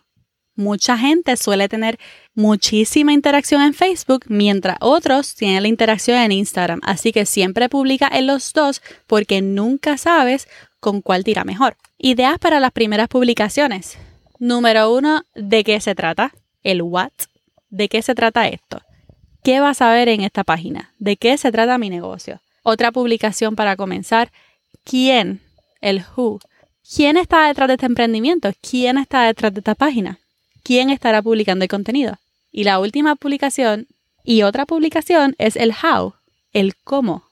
Mucha 0.55 0.99
gente 0.99 1.35
suele 1.35 1.67
tener 1.67 1.97
muchísima 2.35 3.11
interacción 3.11 3.63
en 3.63 3.73
Facebook, 3.73 4.25
mientras 4.27 4.77
otros 4.81 5.33
tienen 5.33 5.63
la 5.63 5.67
interacción 5.67 6.19
en 6.19 6.31
Instagram. 6.31 6.79
Así 6.83 7.11
que 7.11 7.25
siempre 7.25 7.69
publica 7.69 8.07
en 8.07 8.27
los 8.27 8.53
dos 8.53 8.83
porque 9.07 9.41
nunca 9.41 9.97
sabes 9.97 10.47
con 10.79 11.01
cuál 11.01 11.23
tira 11.23 11.43
mejor. 11.43 11.75
Ideas 11.97 12.37
para 12.37 12.59
las 12.59 12.71
primeras 12.71 13.07
publicaciones. 13.07 13.97
Número 14.37 14.93
uno, 14.93 15.23
¿de 15.33 15.63
qué 15.63 15.81
se 15.81 15.95
trata? 15.95 16.35
El 16.61 16.83
what. 16.83 17.13
¿De 17.71 17.89
qué 17.89 18.03
se 18.03 18.13
trata 18.13 18.47
esto? 18.47 18.83
¿Qué 19.43 19.59
vas 19.59 19.81
a 19.81 19.91
ver 19.91 20.07
en 20.07 20.21
esta 20.21 20.43
página? 20.43 20.93
¿De 20.99 21.17
qué 21.17 21.35
se 21.39 21.51
trata 21.51 21.79
mi 21.79 21.89
negocio? 21.89 22.41
Otra 22.61 22.91
publicación 22.91 23.55
para 23.55 23.75
comenzar. 23.75 24.31
¿Quién? 24.83 25.41
El 25.81 26.05
who. 26.15 26.39
¿Quién 26.95 27.17
está 27.17 27.47
detrás 27.47 27.67
de 27.67 27.73
este 27.73 27.85
emprendimiento? 27.85 28.49
¿Quién 28.61 28.97
está 28.97 29.23
detrás 29.23 29.53
de 29.53 29.59
esta 29.59 29.75
página? 29.75 30.19
¿Quién 30.63 30.89
estará 30.89 31.21
publicando 31.21 31.65
el 31.65 31.69
contenido? 31.69 32.17
Y 32.49 32.63
la 32.63 32.79
última 32.79 33.15
publicación 33.15 33.87
y 34.23 34.43
otra 34.43 34.65
publicación 34.65 35.35
es 35.37 35.57
el 35.57 35.71
how, 35.71 36.13
el 36.53 36.75
cómo. 36.85 37.23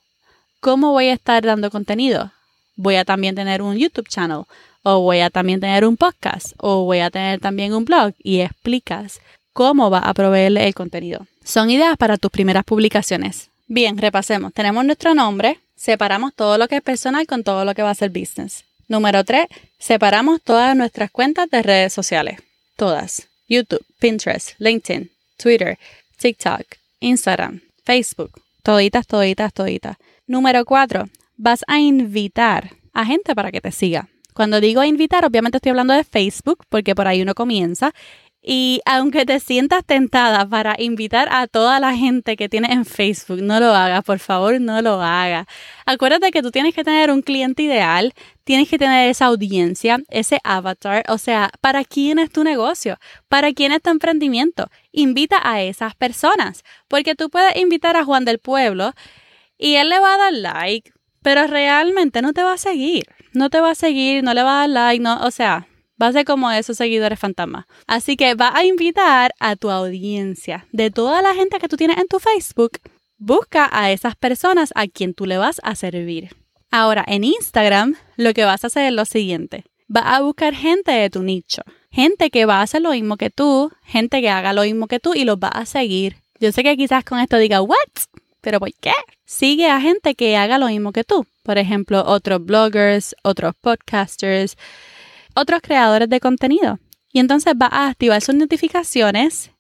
¿Cómo 0.60 0.92
voy 0.92 1.08
a 1.08 1.14
estar 1.14 1.46
dando 1.46 1.72
contenido? 1.72 2.34
Voy 2.76 2.96
a 2.96 3.06
también 3.06 3.34
tener 3.36 3.62
un 3.62 3.78
YouTube 3.78 4.10
channel, 4.10 4.44
o 4.84 5.00
voy 5.00 5.22
a 5.22 5.30
también 5.30 5.62
tener 5.62 5.86
un 5.86 5.96
podcast, 5.96 6.52
o 6.58 6.84
voy 6.84 7.00
a 7.00 7.10
tener 7.10 7.40
también 7.40 7.74
un 7.74 7.86
blog 7.86 8.14
y 8.22 8.42
explicas 8.42 9.22
cómo 9.54 9.90
va 9.90 10.00
a 10.00 10.14
proveerle 10.14 10.68
el 10.68 10.76
contenido. 10.76 11.28
Son 11.46 11.70
ideas 11.70 11.96
para 11.96 12.18
tus 12.18 12.30
primeras 12.30 12.66
publicaciones. 12.66 13.50
Bien, 13.68 13.98
repasemos. 13.98 14.54
Tenemos 14.54 14.84
nuestro 14.84 15.16
nombre, 15.16 15.60
separamos 15.78 16.34
todo 16.34 16.58
lo 16.58 16.68
que 16.68 16.76
es 16.76 16.82
personal 16.82 17.26
con 17.26 17.46
todo 17.46 17.64
lo 17.64 17.74
que 17.74 17.84
va 17.84 17.92
a 17.92 17.96
ser 17.96 18.10
business. 18.10 18.65
Número 18.88 19.24
3, 19.24 19.48
separamos 19.80 20.42
todas 20.42 20.76
nuestras 20.76 21.12
cuentas 21.12 21.50
de 21.50 21.64
redes 21.64 21.94
sociales. 21.94 22.40
Todas. 22.76 23.28
YouTube, 23.48 23.86
Pinterest, 24.00 24.52
LinkedIn, 24.60 25.12
Twitter, 25.38 25.78
TikTok, 26.18 26.66
Instagram, 27.00 27.62
Facebook. 27.84 28.32
Toditas, 28.64 29.06
toditas, 29.06 29.54
toditas. 29.54 29.98
Número 30.28 30.66
4, 30.66 31.08
vas 31.38 31.64
a 31.68 31.80
invitar 31.80 32.72
a 32.94 33.06
gente 33.06 33.36
para 33.36 33.52
que 33.52 33.62
te 33.62 33.72
siga. 33.72 34.08
Cuando 34.34 34.60
digo 34.60 34.84
invitar, 34.84 35.24
obviamente 35.24 35.58
estoy 35.58 35.70
hablando 35.70 35.94
de 35.94 36.04
Facebook, 36.04 36.66
porque 36.68 36.94
por 36.94 37.08
ahí 37.08 37.22
uno 37.22 37.36
comienza. 37.36 37.94
Y 38.48 38.82
aunque 38.86 39.26
te 39.26 39.40
sientas 39.40 39.84
tentada 39.84 40.48
para 40.48 40.76
invitar 40.78 41.28
a 41.32 41.48
toda 41.48 41.80
la 41.80 41.96
gente 41.96 42.38
que 42.38 42.48
tienes 42.48 42.70
en 42.70 42.86
Facebook, 42.86 43.42
no 43.42 43.60
lo 43.60 43.74
hagas, 43.74 44.04
por 44.04 44.20
favor, 44.20 44.62
no 44.62 44.84
lo 44.84 45.02
hagas. 45.02 45.48
Acuérdate 45.88 46.30
que 46.30 46.44
tú 46.44 46.52
tienes 46.52 46.76
que 46.76 46.84
tener 46.84 47.10
un 47.10 47.24
cliente 47.24 47.64
ideal, 47.64 48.14
tienes 48.44 48.70
que 48.70 48.78
tener 48.78 49.10
esa 49.10 49.26
audiencia, 49.26 49.98
ese 50.12 50.40
avatar, 50.44 51.04
o 51.10 51.18
sea, 51.18 51.50
¿para 51.60 51.84
quién 51.84 52.20
es 52.20 52.30
tu 52.30 52.44
negocio? 52.44 53.00
¿Para 53.30 53.52
quién 53.52 53.72
es 53.72 53.82
tu 53.82 53.90
emprendimiento? 53.90 54.70
Invita 54.92 55.40
a 55.42 55.64
esas 55.64 55.96
personas, 55.96 56.64
porque 56.88 57.16
tú 57.16 57.32
puedes 57.32 57.56
invitar 57.56 57.98
a 57.98 58.06
Juan 58.06 58.26
del 58.26 58.38
Pueblo 58.38 58.94
y 59.58 59.74
él 59.74 59.90
le 59.90 60.00
va 60.00 60.14
a 60.14 60.18
dar 60.20 60.34
like, 60.34 60.92
pero 61.24 61.48
realmente 61.48 62.22
no 62.22 62.32
te 62.32 62.44
va 62.44 62.54
a 62.54 62.58
seguir, 62.60 63.06
no 63.34 63.50
te 63.50 63.60
va 63.60 63.72
a 63.72 63.76
seguir, 63.76 64.24
no 64.24 64.36
le 64.36 64.44
va 64.44 64.58
a 64.58 64.68
dar 64.68 64.70
like, 64.70 65.02
no, 65.02 65.20
o 65.26 65.32
sea, 65.32 65.68
va 66.02 66.08
a 66.08 66.12
ser 66.12 66.26
como 66.26 66.52
esos 66.52 66.78
seguidores 66.78 67.20
fantasmas. 67.20 67.66
Así 67.88 68.18
que 68.18 68.36
va 68.36 68.56
a 68.56 68.66
invitar 68.66 69.34
a 69.40 69.56
tu 69.56 69.70
audiencia 69.70 70.68
de 70.72 70.92
toda 70.92 71.22
la 71.22 71.34
gente 71.34 71.60
que 71.60 71.68
tú 71.68 71.78
tienes 71.78 71.98
en 71.98 72.08
tu 72.08 72.20
Facebook. 72.20 72.80
Busca 73.18 73.70
a 73.72 73.92
esas 73.92 74.16
personas 74.16 74.72
a 74.76 74.88
quien 74.88 75.14
tú 75.14 75.26
le 75.26 75.38
vas 75.38 75.62
a 75.64 75.76
servir. 75.76 76.36
Ahora, 76.72 77.06
en 77.08 77.24
Instagram, 77.24 77.96
lo 78.18 78.34
que 78.34 78.44
vas 78.44 78.64
a 78.64 78.68
hacer 78.68 78.86
es 78.86 78.92
lo 78.92 79.06
siguiente. 79.06 79.64
Vas 79.88 80.06
a 80.08 80.22
buscar 80.22 80.54
gente 80.54 80.92
de 80.92 81.10
tu 81.10 81.24
nicho. 81.24 81.62
Gente 81.92 82.30
que 82.30 82.46
va 82.46 82.60
a 82.60 82.64
hacer 82.64 82.82
lo 82.82 82.92
mismo 82.92 83.16
que 83.16 83.30
tú, 83.30 83.72
gente 83.86 84.20
que 84.20 84.30
haga 84.30 84.52
lo 84.52 84.64
mismo 84.64 84.88
que 84.88 85.00
tú 85.00 85.14
y 85.14 85.24
los 85.24 85.38
va 85.38 85.48
a 85.48 85.66
seguir. 85.66 86.18
Yo 86.40 86.52
sé 86.52 86.64
que 86.64 86.76
quizás 86.76 87.06
con 87.06 87.20
esto 87.20 87.38
diga, 87.38 87.62
¿what? 87.62 87.78
¿Pero 88.42 88.60
por 88.60 88.74
qué? 88.74 88.92
Sigue 89.24 89.70
a 89.70 89.80
gente 89.80 90.16
que 90.16 90.36
haga 90.36 90.58
lo 90.58 90.68
mismo 90.68 90.92
que 90.92 91.06
tú. 91.06 91.26
Por 91.44 91.58
ejemplo, 91.58 92.04
otros 92.06 92.44
bloggers, 92.44 93.16
otros 93.24 93.54
podcasters, 93.62 94.58
otros 95.36 95.62
creadores 95.62 96.10
de 96.10 96.20
contenido. 96.20 96.80
Y 97.12 97.20
entonces 97.20 97.54
vas 97.56 97.70
a 97.72 97.88
activar 97.88 98.22
sus 98.22 98.36
notificaciones 98.36 99.52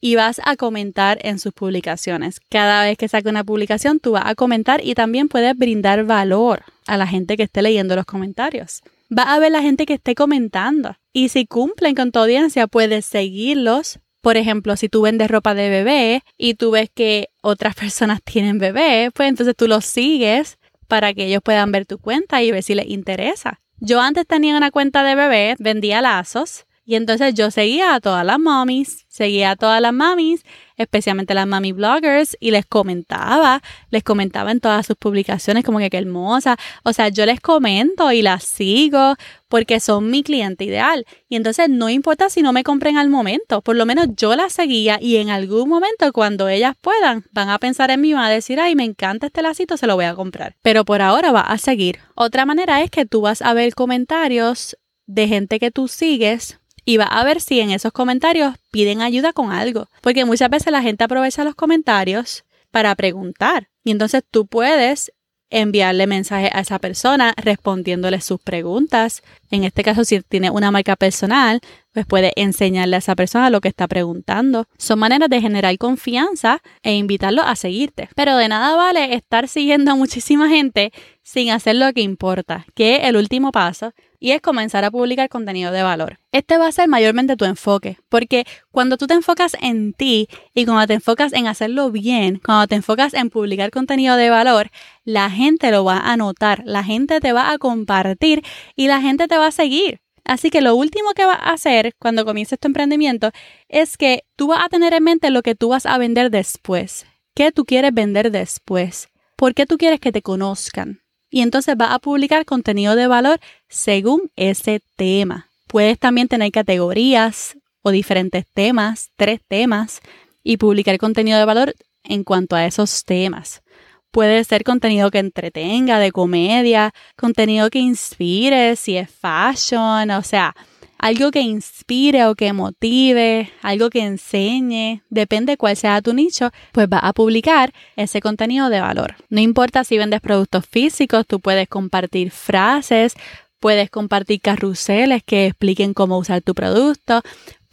y 0.00 0.16
vas 0.16 0.40
a 0.44 0.56
comentar 0.56 1.18
en 1.22 1.38
sus 1.38 1.52
publicaciones. 1.52 2.40
Cada 2.48 2.84
vez 2.84 2.96
que 2.96 3.08
saque 3.08 3.28
una 3.28 3.44
publicación, 3.44 4.00
tú 4.00 4.12
vas 4.12 4.24
a 4.26 4.34
comentar 4.34 4.84
y 4.84 4.94
también 4.94 5.28
puedes 5.28 5.56
brindar 5.56 6.04
valor 6.04 6.64
a 6.86 6.96
la 6.96 7.06
gente 7.06 7.36
que 7.36 7.44
esté 7.44 7.62
leyendo 7.62 7.96
los 7.96 8.04
comentarios. 8.04 8.82
Va 9.16 9.34
a 9.34 9.38
ver 9.38 9.52
la 9.52 9.62
gente 9.62 9.86
que 9.86 9.94
esté 9.94 10.14
comentando. 10.14 10.96
Y 11.12 11.28
si 11.28 11.46
cumplen 11.46 11.94
con 11.94 12.12
tu 12.12 12.18
audiencia, 12.18 12.66
puedes 12.66 13.04
seguirlos 13.04 14.00
por 14.22 14.36
ejemplo, 14.36 14.76
si 14.76 14.88
tú 14.88 15.02
vendes 15.02 15.28
ropa 15.28 15.52
de 15.52 15.68
bebé 15.68 16.22
y 16.38 16.54
tú 16.54 16.70
ves 16.70 16.88
que 16.94 17.28
otras 17.42 17.74
personas 17.82 18.22
tienen 18.22 18.58
bebé, 18.58 19.10
pues 19.12 19.28
entonces 19.28 19.54
tú 19.54 19.68
los 19.68 19.84
sigues 19.84 20.58
para 20.88 21.12
que 21.12 21.26
ellos 21.26 21.42
puedan 21.44 21.72
ver 21.72 21.86
tu 21.86 21.98
cuenta 21.98 22.42
y 22.42 22.52
ver 22.52 22.62
si 22.62 22.74
les 22.74 22.86
interesa. 22.86 23.60
Yo 23.84 24.00
antes 24.00 24.28
tenía 24.28 24.56
una 24.56 24.70
cuenta 24.70 25.02
de 25.02 25.16
bebé, 25.16 25.56
vendía 25.58 26.00
lazos 26.00 26.66
y 26.84 26.96
entonces 26.96 27.34
yo 27.34 27.50
seguía 27.52 27.94
a 27.94 28.00
todas 28.00 28.26
las 28.26 28.40
mommies, 28.40 29.06
seguía 29.08 29.52
a 29.52 29.56
todas 29.56 29.80
las 29.80 29.92
mamis, 29.92 30.42
especialmente 30.76 31.32
las 31.32 31.46
mami 31.46 31.70
bloggers, 31.70 32.36
y 32.40 32.50
les 32.50 32.66
comentaba, 32.66 33.62
les 33.90 34.02
comentaba 34.02 34.50
en 34.50 34.58
todas 34.58 34.86
sus 34.86 34.96
publicaciones 34.96 35.62
como 35.64 35.78
que 35.78 35.90
qué 35.90 35.98
hermosa. 35.98 36.56
O 36.82 36.92
sea, 36.92 37.08
yo 37.08 37.24
les 37.24 37.40
comento 37.40 38.10
y 38.10 38.22
las 38.22 38.42
sigo 38.42 39.14
porque 39.46 39.78
son 39.78 40.10
mi 40.10 40.24
cliente 40.24 40.64
ideal. 40.64 41.06
Y 41.28 41.36
entonces 41.36 41.68
no 41.68 41.88
importa 41.88 42.28
si 42.30 42.42
no 42.42 42.52
me 42.52 42.64
compren 42.64 42.96
al 42.96 43.10
momento, 43.10 43.62
por 43.62 43.76
lo 43.76 43.86
menos 43.86 44.08
yo 44.16 44.34
las 44.34 44.52
seguía 44.52 44.98
y 45.00 45.16
en 45.18 45.30
algún 45.30 45.68
momento 45.68 46.12
cuando 46.12 46.48
ellas 46.48 46.74
puedan 46.80 47.24
van 47.30 47.48
a 47.48 47.60
pensar 47.60 47.92
en 47.92 48.00
mí, 48.00 48.12
van 48.12 48.24
a 48.24 48.30
decir, 48.30 48.58
ay, 48.58 48.74
me 48.74 48.84
encanta 48.84 49.26
este 49.26 49.42
lacito, 49.42 49.76
se 49.76 49.86
lo 49.86 49.94
voy 49.94 50.06
a 50.06 50.16
comprar. 50.16 50.56
Pero 50.62 50.84
por 50.84 51.00
ahora 51.00 51.30
va 51.30 51.42
a 51.42 51.58
seguir. 51.58 52.00
Otra 52.16 52.44
manera 52.44 52.82
es 52.82 52.90
que 52.90 53.06
tú 53.06 53.20
vas 53.20 53.40
a 53.40 53.54
ver 53.54 53.72
comentarios 53.74 54.76
de 55.06 55.28
gente 55.28 55.60
que 55.60 55.70
tú 55.70 55.86
sigues 55.88 56.58
y 56.84 56.96
va 56.96 57.04
a 57.04 57.24
ver 57.24 57.40
si 57.40 57.60
en 57.60 57.70
esos 57.70 57.92
comentarios 57.92 58.54
piden 58.70 59.02
ayuda 59.02 59.32
con 59.32 59.52
algo. 59.52 59.88
Porque 60.00 60.24
muchas 60.24 60.50
veces 60.50 60.72
la 60.72 60.82
gente 60.82 61.04
aprovecha 61.04 61.44
los 61.44 61.54
comentarios 61.54 62.44
para 62.70 62.94
preguntar. 62.94 63.68
Y 63.84 63.90
entonces 63.90 64.22
tú 64.28 64.46
puedes 64.46 65.12
enviarle 65.52 66.06
mensaje 66.06 66.50
a 66.52 66.60
esa 66.60 66.78
persona 66.78 67.34
respondiéndole 67.36 68.20
sus 68.20 68.40
preguntas. 68.40 69.22
En 69.50 69.64
este 69.64 69.84
caso, 69.84 70.04
si 70.04 70.20
tiene 70.22 70.50
una 70.50 70.70
marca 70.70 70.96
personal, 70.96 71.60
pues 71.92 72.06
puede 72.06 72.32
enseñarle 72.36 72.96
a 72.96 73.00
esa 73.00 73.14
persona 73.14 73.50
lo 73.50 73.60
que 73.60 73.68
está 73.68 73.86
preguntando. 73.86 74.66
Son 74.78 74.98
maneras 74.98 75.28
de 75.28 75.42
generar 75.42 75.76
confianza 75.76 76.62
e 76.82 76.94
invitarlo 76.94 77.42
a 77.42 77.54
seguirte. 77.54 78.08
Pero 78.16 78.36
de 78.36 78.48
nada 78.48 78.74
vale 78.76 79.14
estar 79.14 79.46
siguiendo 79.46 79.92
a 79.92 79.94
muchísima 79.94 80.48
gente 80.48 80.90
sin 81.22 81.50
hacer 81.50 81.76
lo 81.76 81.92
que 81.92 82.00
importa, 82.00 82.64
que 82.74 82.96
es 82.96 83.04
el 83.04 83.16
último 83.16 83.52
paso, 83.52 83.92
y 84.22 84.30
es 84.30 84.40
comenzar 84.40 84.84
a 84.84 84.90
publicar 84.92 85.28
contenido 85.28 85.72
de 85.72 85.82
valor. 85.82 86.20
Este 86.30 86.56
va 86.56 86.68
a 86.68 86.72
ser 86.72 86.88
mayormente 86.88 87.36
tu 87.36 87.44
enfoque, 87.44 87.98
porque 88.08 88.44
cuando 88.70 88.96
tú 88.96 89.08
te 89.08 89.14
enfocas 89.14 89.56
en 89.60 89.94
ti 89.94 90.28
y 90.54 90.64
cuando 90.64 90.86
te 90.86 90.94
enfocas 90.94 91.32
en 91.32 91.48
hacerlo 91.48 91.90
bien, 91.90 92.40
cuando 92.42 92.68
te 92.68 92.76
enfocas 92.76 93.14
en 93.14 93.30
publicar 93.30 93.72
contenido 93.72 94.14
de 94.14 94.30
valor, 94.30 94.70
la 95.04 95.28
gente 95.28 95.72
lo 95.72 95.84
va 95.84 95.98
a 95.98 96.16
notar, 96.16 96.62
la 96.64 96.84
gente 96.84 97.18
te 97.18 97.32
va 97.32 97.50
a 97.50 97.58
compartir 97.58 98.44
y 98.76 98.86
la 98.86 99.00
gente 99.00 99.26
te 99.26 99.36
va 99.36 99.48
a 99.48 99.50
seguir. 99.50 100.00
Así 100.24 100.50
que 100.50 100.60
lo 100.60 100.76
último 100.76 101.14
que 101.16 101.24
vas 101.24 101.40
a 101.40 101.54
hacer 101.54 101.92
cuando 101.98 102.24
comiences 102.24 102.60
tu 102.60 102.68
emprendimiento 102.68 103.32
es 103.68 103.96
que 103.96 104.22
tú 104.36 104.46
vas 104.46 104.64
a 104.64 104.68
tener 104.68 104.92
en 104.92 105.02
mente 105.02 105.30
lo 105.30 105.42
que 105.42 105.56
tú 105.56 105.70
vas 105.70 105.84
a 105.84 105.98
vender 105.98 106.30
después. 106.30 107.06
¿Qué 107.34 107.50
tú 107.50 107.64
quieres 107.64 107.92
vender 107.92 108.30
después? 108.30 109.08
¿Por 109.36 109.52
qué 109.52 109.66
tú 109.66 109.78
quieres 109.78 109.98
que 109.98 110.12
te 110.12 110.22
conozcan? 110.22 111.01
Y 111.32 111.40
entonces 111.40 111.76
vas 111.76 111.90
a 111.90 111.98
publicar 111.98 112.44
contenido 112.44 112.94
de 112.94 113.08
valor 113.08 113.40
según 113.68 114.30
ese 114.36 114.82
tema. 114.96 115.48
Puedes 115.66 115.98
también 115.98 116.28
tener 116.28 116.52
categorías 116.52 117.56
o 117.80 117.90
diferentes 117.90 118.44
temas, 118.52 119.10
tres 119.16 119.40
temas, 119.48 120.00
y 120.44 120.58
publicar 120.58 120.98
contenido 120.98 121.38
de 121.38 121.46
valor 121.46 121.74
en 122.04 122.22
cuanto 122.22 122.54
a 122.54 122.66
esos 122.66 123.04
temas. 123.04 123.62
Puede 124.10 124.44
ser 124.44 124.62
contenido 124.62 125.10
que 125.10 125.20
entretenga, 125.20 125.98
de 125.98 126.12
comedia, 126.12 126.92
contenido 127.16 127.70
que 127.70 127.78
inspire, 127.78 128.76
si 128.76 128.98
es 128.98 129.10
fashion, 129.10 130.10
o 130.10 130.22
sea, 130.22 130.54
algo 131.02 131.32
que 131.32 131.40
inspire 131.40 132.26
o 132.26 132.36
que 132.36 132.52
motive, 132.52 133.50
algo 133.60 133.90
que 133.90 134.04
enseñe, 134.04 135.02
depende 135.10 135.56
cuál 135.56 135.76
sea 135.76 136.00
tu 136.00 136.14
nicho, 136.14 136.50
pues 136.70 136.86
va 136.86 136.98
a 136.98 137.12
publicar 137.12 137.72
ese 137.96 138.20
contenido 138.20 138.70
de 138.70 138.80
valor. 138.80 139.16
No 139.28 139.40
importa 139.40 139.82
si 139.82 139.98
vendes 139.98 140.20
productos 140.20 140.64
físicos, 140.64 141.26
tú 141.26 141.40
puedes 141.40 141.66
compartir 141.66 142.30
frases, 142.30 143.14
puedes 143.58 143.90
compartir 143.90 144.40
carruseles 144.40 145.24
que 145.24 145.46
expliquen 145.46 145.92
cómo 145.92 146.18
usar 146.18 146.40
tu 146.40 146.54
producto, 146.54 147.22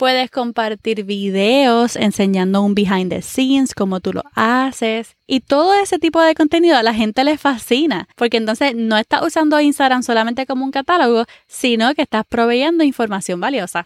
Puedes 0.00 0.30
compartir 0.30 1.04
videos 1.04 1.94
enseñando 1.94 2.62
un 2.62 2.74
behind 2.74 3.10
the 3.10 3.20
scenes, 3.20 3.74
cómo 3.74 4.00
tú 4.00 4.14
lo 4.14 4.22
haces. 4.34 5.14
Y 5.26 5.40
todo 5.40 5.74
ese 5.74 5.98
tipo 5.98 6.22
de 6.22 6.34
contenido 6.34 6.78
a 6.78 6.82
la 6.82 6.94
gente 6.94 7.22
le 7.22 7.36
fascina, 7.36 8.08
porque 8.16 8.38
entonces 8.38 8.74
no 8.74 8.96
estás 8.96 9.20
usando 9.22 9.60
Instagram 9.60 10.02
solamente 10.02 10.46
como 10.46 10.64
un 10.64 10.70
catálogo, 10.70 11.26
sino 11.46 11.94
que 11.94 12.00
estás 12.00 12.24
proveyendo 12.26 12.82
información 12.82 13.40
valiosa. 13.40 13.84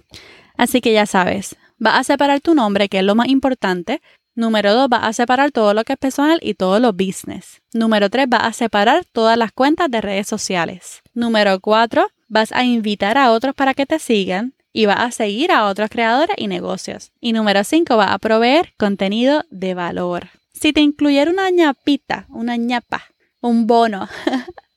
Así 0.56 0.80
que 0.80 0.92
ya 0.92 1.04
sabes, 1.04 1.56
vas 1.78 1.98
a 1.98 2.04
separar 2.04 2.40
tu 2.40 2.54
nombre, 2.54 2.88
que 2.88 3.00
es 3.00 3.04
lo 3.04 3.16
más 3.16 3.26
importante. 3.26 4.00
Número 4.36 4.72
dos, 4.72 4.88
vas 4.88 5.02
a 5.02 5.12
separar 5.12 5.50
todo 5.50 5.74
lo 5.74 5.82
que 5.82 5.94
es 5.94 5.98
personal 5.98 6.38
y 6.42 6.54
todo 6.54 6.78
lo 6.78 6.92
business. 6.92 7.60
Número 7.72 8.08
tres, 8.08 8.28
vas 8.28 8.44
a 8.44 8.52
separar 8.52 9.04
todas 9.04 9.36
las 9.36 9.50
cuentas 9.50 9.90
de 9.90 10.00
redes 10.00 10.28
sociales. 10.28 11.02
Número 11.12 11.58
cuatro, 11.58 12.06
vas 12.28 12.52
a 12.52 12.62
invitar 12.62 13.18
a 13.18 13.32
otros 13.32 13.52
para 13.56 13.74
que 13.74 13.84
te 13.84 13.98
sigan 13.98 14.54
y 14.74 14.86
va 14.86 14.94
a 14.94 15.12
seguir 15.12 15.52
a 15.52 15.66
otros 15.66 15.88
creadores 15.88 16.36
y 16.36 16.48
negocios. 16.48 17.12
Y 17.20 17.32
número 17.32 17.64
5, 17.64 17.96
va 17.96 18.12
a 18.12 18.18
proveer 18.18 18.74
contenido 18.76 19.44
de 19.50 19.72
valor. 19.72 20.28
Si 20.52 20.72
te 20.72 20.80
incluyera 20.80 21.30
una 21.30 21.48
ñapita, 21.48 22.26
una 22.28 22.56
ñapa, 22.56 23.04
un 23.40 23.66
bono, 23.66 24.08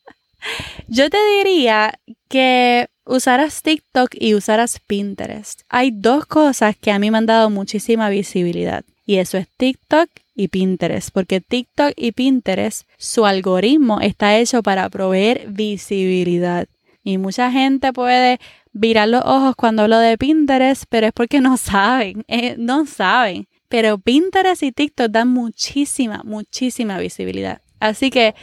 yo 0.88 1.10
te 1.10 1.18
diría 1.38 2.00
que 2.30 2.88
usaras 3.06 3.64
TikTok 3.64 4.12
y 4.14 4.36
usaras 4.36 4.80
Pinterest. 4.86 5.62
Hay 5.68 5.92
dos 5.92 6.28
cosas 6.28 6.78
que 6.78 6.92
a 6.92 7.00
mí 7.00 7.10
me 7.10 7.18
han 7.18 7.26
dado 7.26 7.50
muchísima 7.50 8.10
visibilidad. 8.10 8.86
Y 9.06 9.18
eso 9.18 9.38
es 9.38 9.48
TikTok 9.58 10.10
y 10.36 10.50
Pinterest, 10.50 11.10
porque 11.12 11.42
TikTok 11.42 11.94
y 11.96 12.12
Pinterest, 12.12 12.88
su 12.98 13.26
algoritmo 13.26 14.00
está 14.02 14.38
hecho 14.38 14.62
para 14.62 14.90
proveer 14.90 15.48
visibilidad. 15.48 16.68
Y 17.04 17.18
mucha 17.18 17.50
gente 17.52 17.94
puede 17.94 18.40
virar 18.74 19.10
los 19.10 19.24
ojos 19.26 19.56
cuando 19.56 19.84
hablo 19.84 20.00
de 20.00 20.18
Pinterest, 20.18 20.84
pero 20.90 21.08
es 21.08 21.14
porque 21.14 21.42
no 21.42 21.58
saben, 21.58 22.24
eh, 22.28 22.56
no 22.58 22.86
saben. 22.86 23.48
Pero 23.70 23.98
Pinterest 23.98 24.64
y 24.64 24.72
TikTok 24.72 25.10
dan 25.10 25.30
muchísima, 25.30 26.22
muchísima 26.24 27.00
visibilidad. 27.00 27.62
Así 27.80 28.10
que 28.10 28.34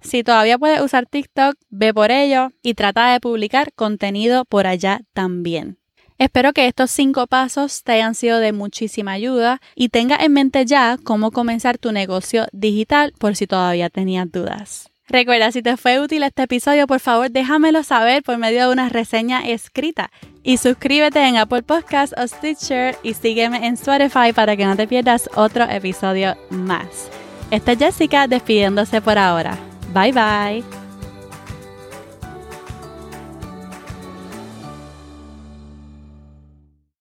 si 0.00 0.22
todavía 0.22 0.58
puedes 0.58 0.80
usar 0.80 1.06
TikTok, 1.06 1.56
ve 1.70 1.92
por 1.94 2.10
ello 2.10 2.50
y 2.62 2.74
trata 2.74 3.12
de 3.12 3.20
publicar 3.20 3.72
contenido 3.72 4.44
por 4.44 4.66
allá 4.66 5.00
también. 5.12 5.78
Espero 6.18 6.52
que 6.52 6.66
estos 6.66 6.90
cinco 6.90 7.26
pasos 7.26 7.82
te 7.82 7.92
hayan 7.92 8.14
sido 8.14 8.38
de 8.38 8.52
muchísima 8.52 9.12
ayuda 9.12 9.60
y 9.74 9.88
tenga 9.88 10.16
en 10.16 10.32
mente 10.32 10.64
ya 10.64 10.96
cómo 11.02 11.32
comenzar 11.32 11.78
tu 11.78 11.90
negocio 11.90 12.46
digital 12.52 13.12
por 13.18 13.34
si 13.34 13.46
todavía 13.46 13.90
tenías 13.90 14.30
dudas. 14.30 14.93
Recuerda, 15.08 15.52
si 15.52 15.60
te 15.62 15.76
fue 15.76 16.00
útil 16.00 16.22
este 16.22 16.44
episodio, 16.44 16.86
por 16.86 16.98
favor 16.98 17.30
déjamelo 17.30 17.82
saber 17.82 18.22
por 18.22 18.38
medio 18.38 18.66
de 18.66 18.72
una 18.72 18.88
reseña 18.88 19.46
escrita. 19.46 20.10
Y 20.42 20.56
suscríbete 20.56 21.20
en 21.26 21.36
Apple 21.36 21.62
Podcasts 21.62 22.14
o 22.18 22.26
Stitcher 22.26 22.96
y 23.02 23.14
sígueme 23.14 23.66
en 23.66 23.74
Spotify 23.74 24.32
para 24.34 24.56
que 24.56 24.64
no 24.64 24.76
te 24.76 24.86
pierdas 24.86 25.28
otro 25.34 25.64
episodio 25.64 26.36
más. 26.50 27.10
Esta 27.50 27.72
es 27.72 27.78
Jessica 27.78 28.26
despidiéndose 28.26 29.00
por 29.00 29.18
ahora. 29.18 29.58
Bye 29.92 30.12
bye. 30.12 30.83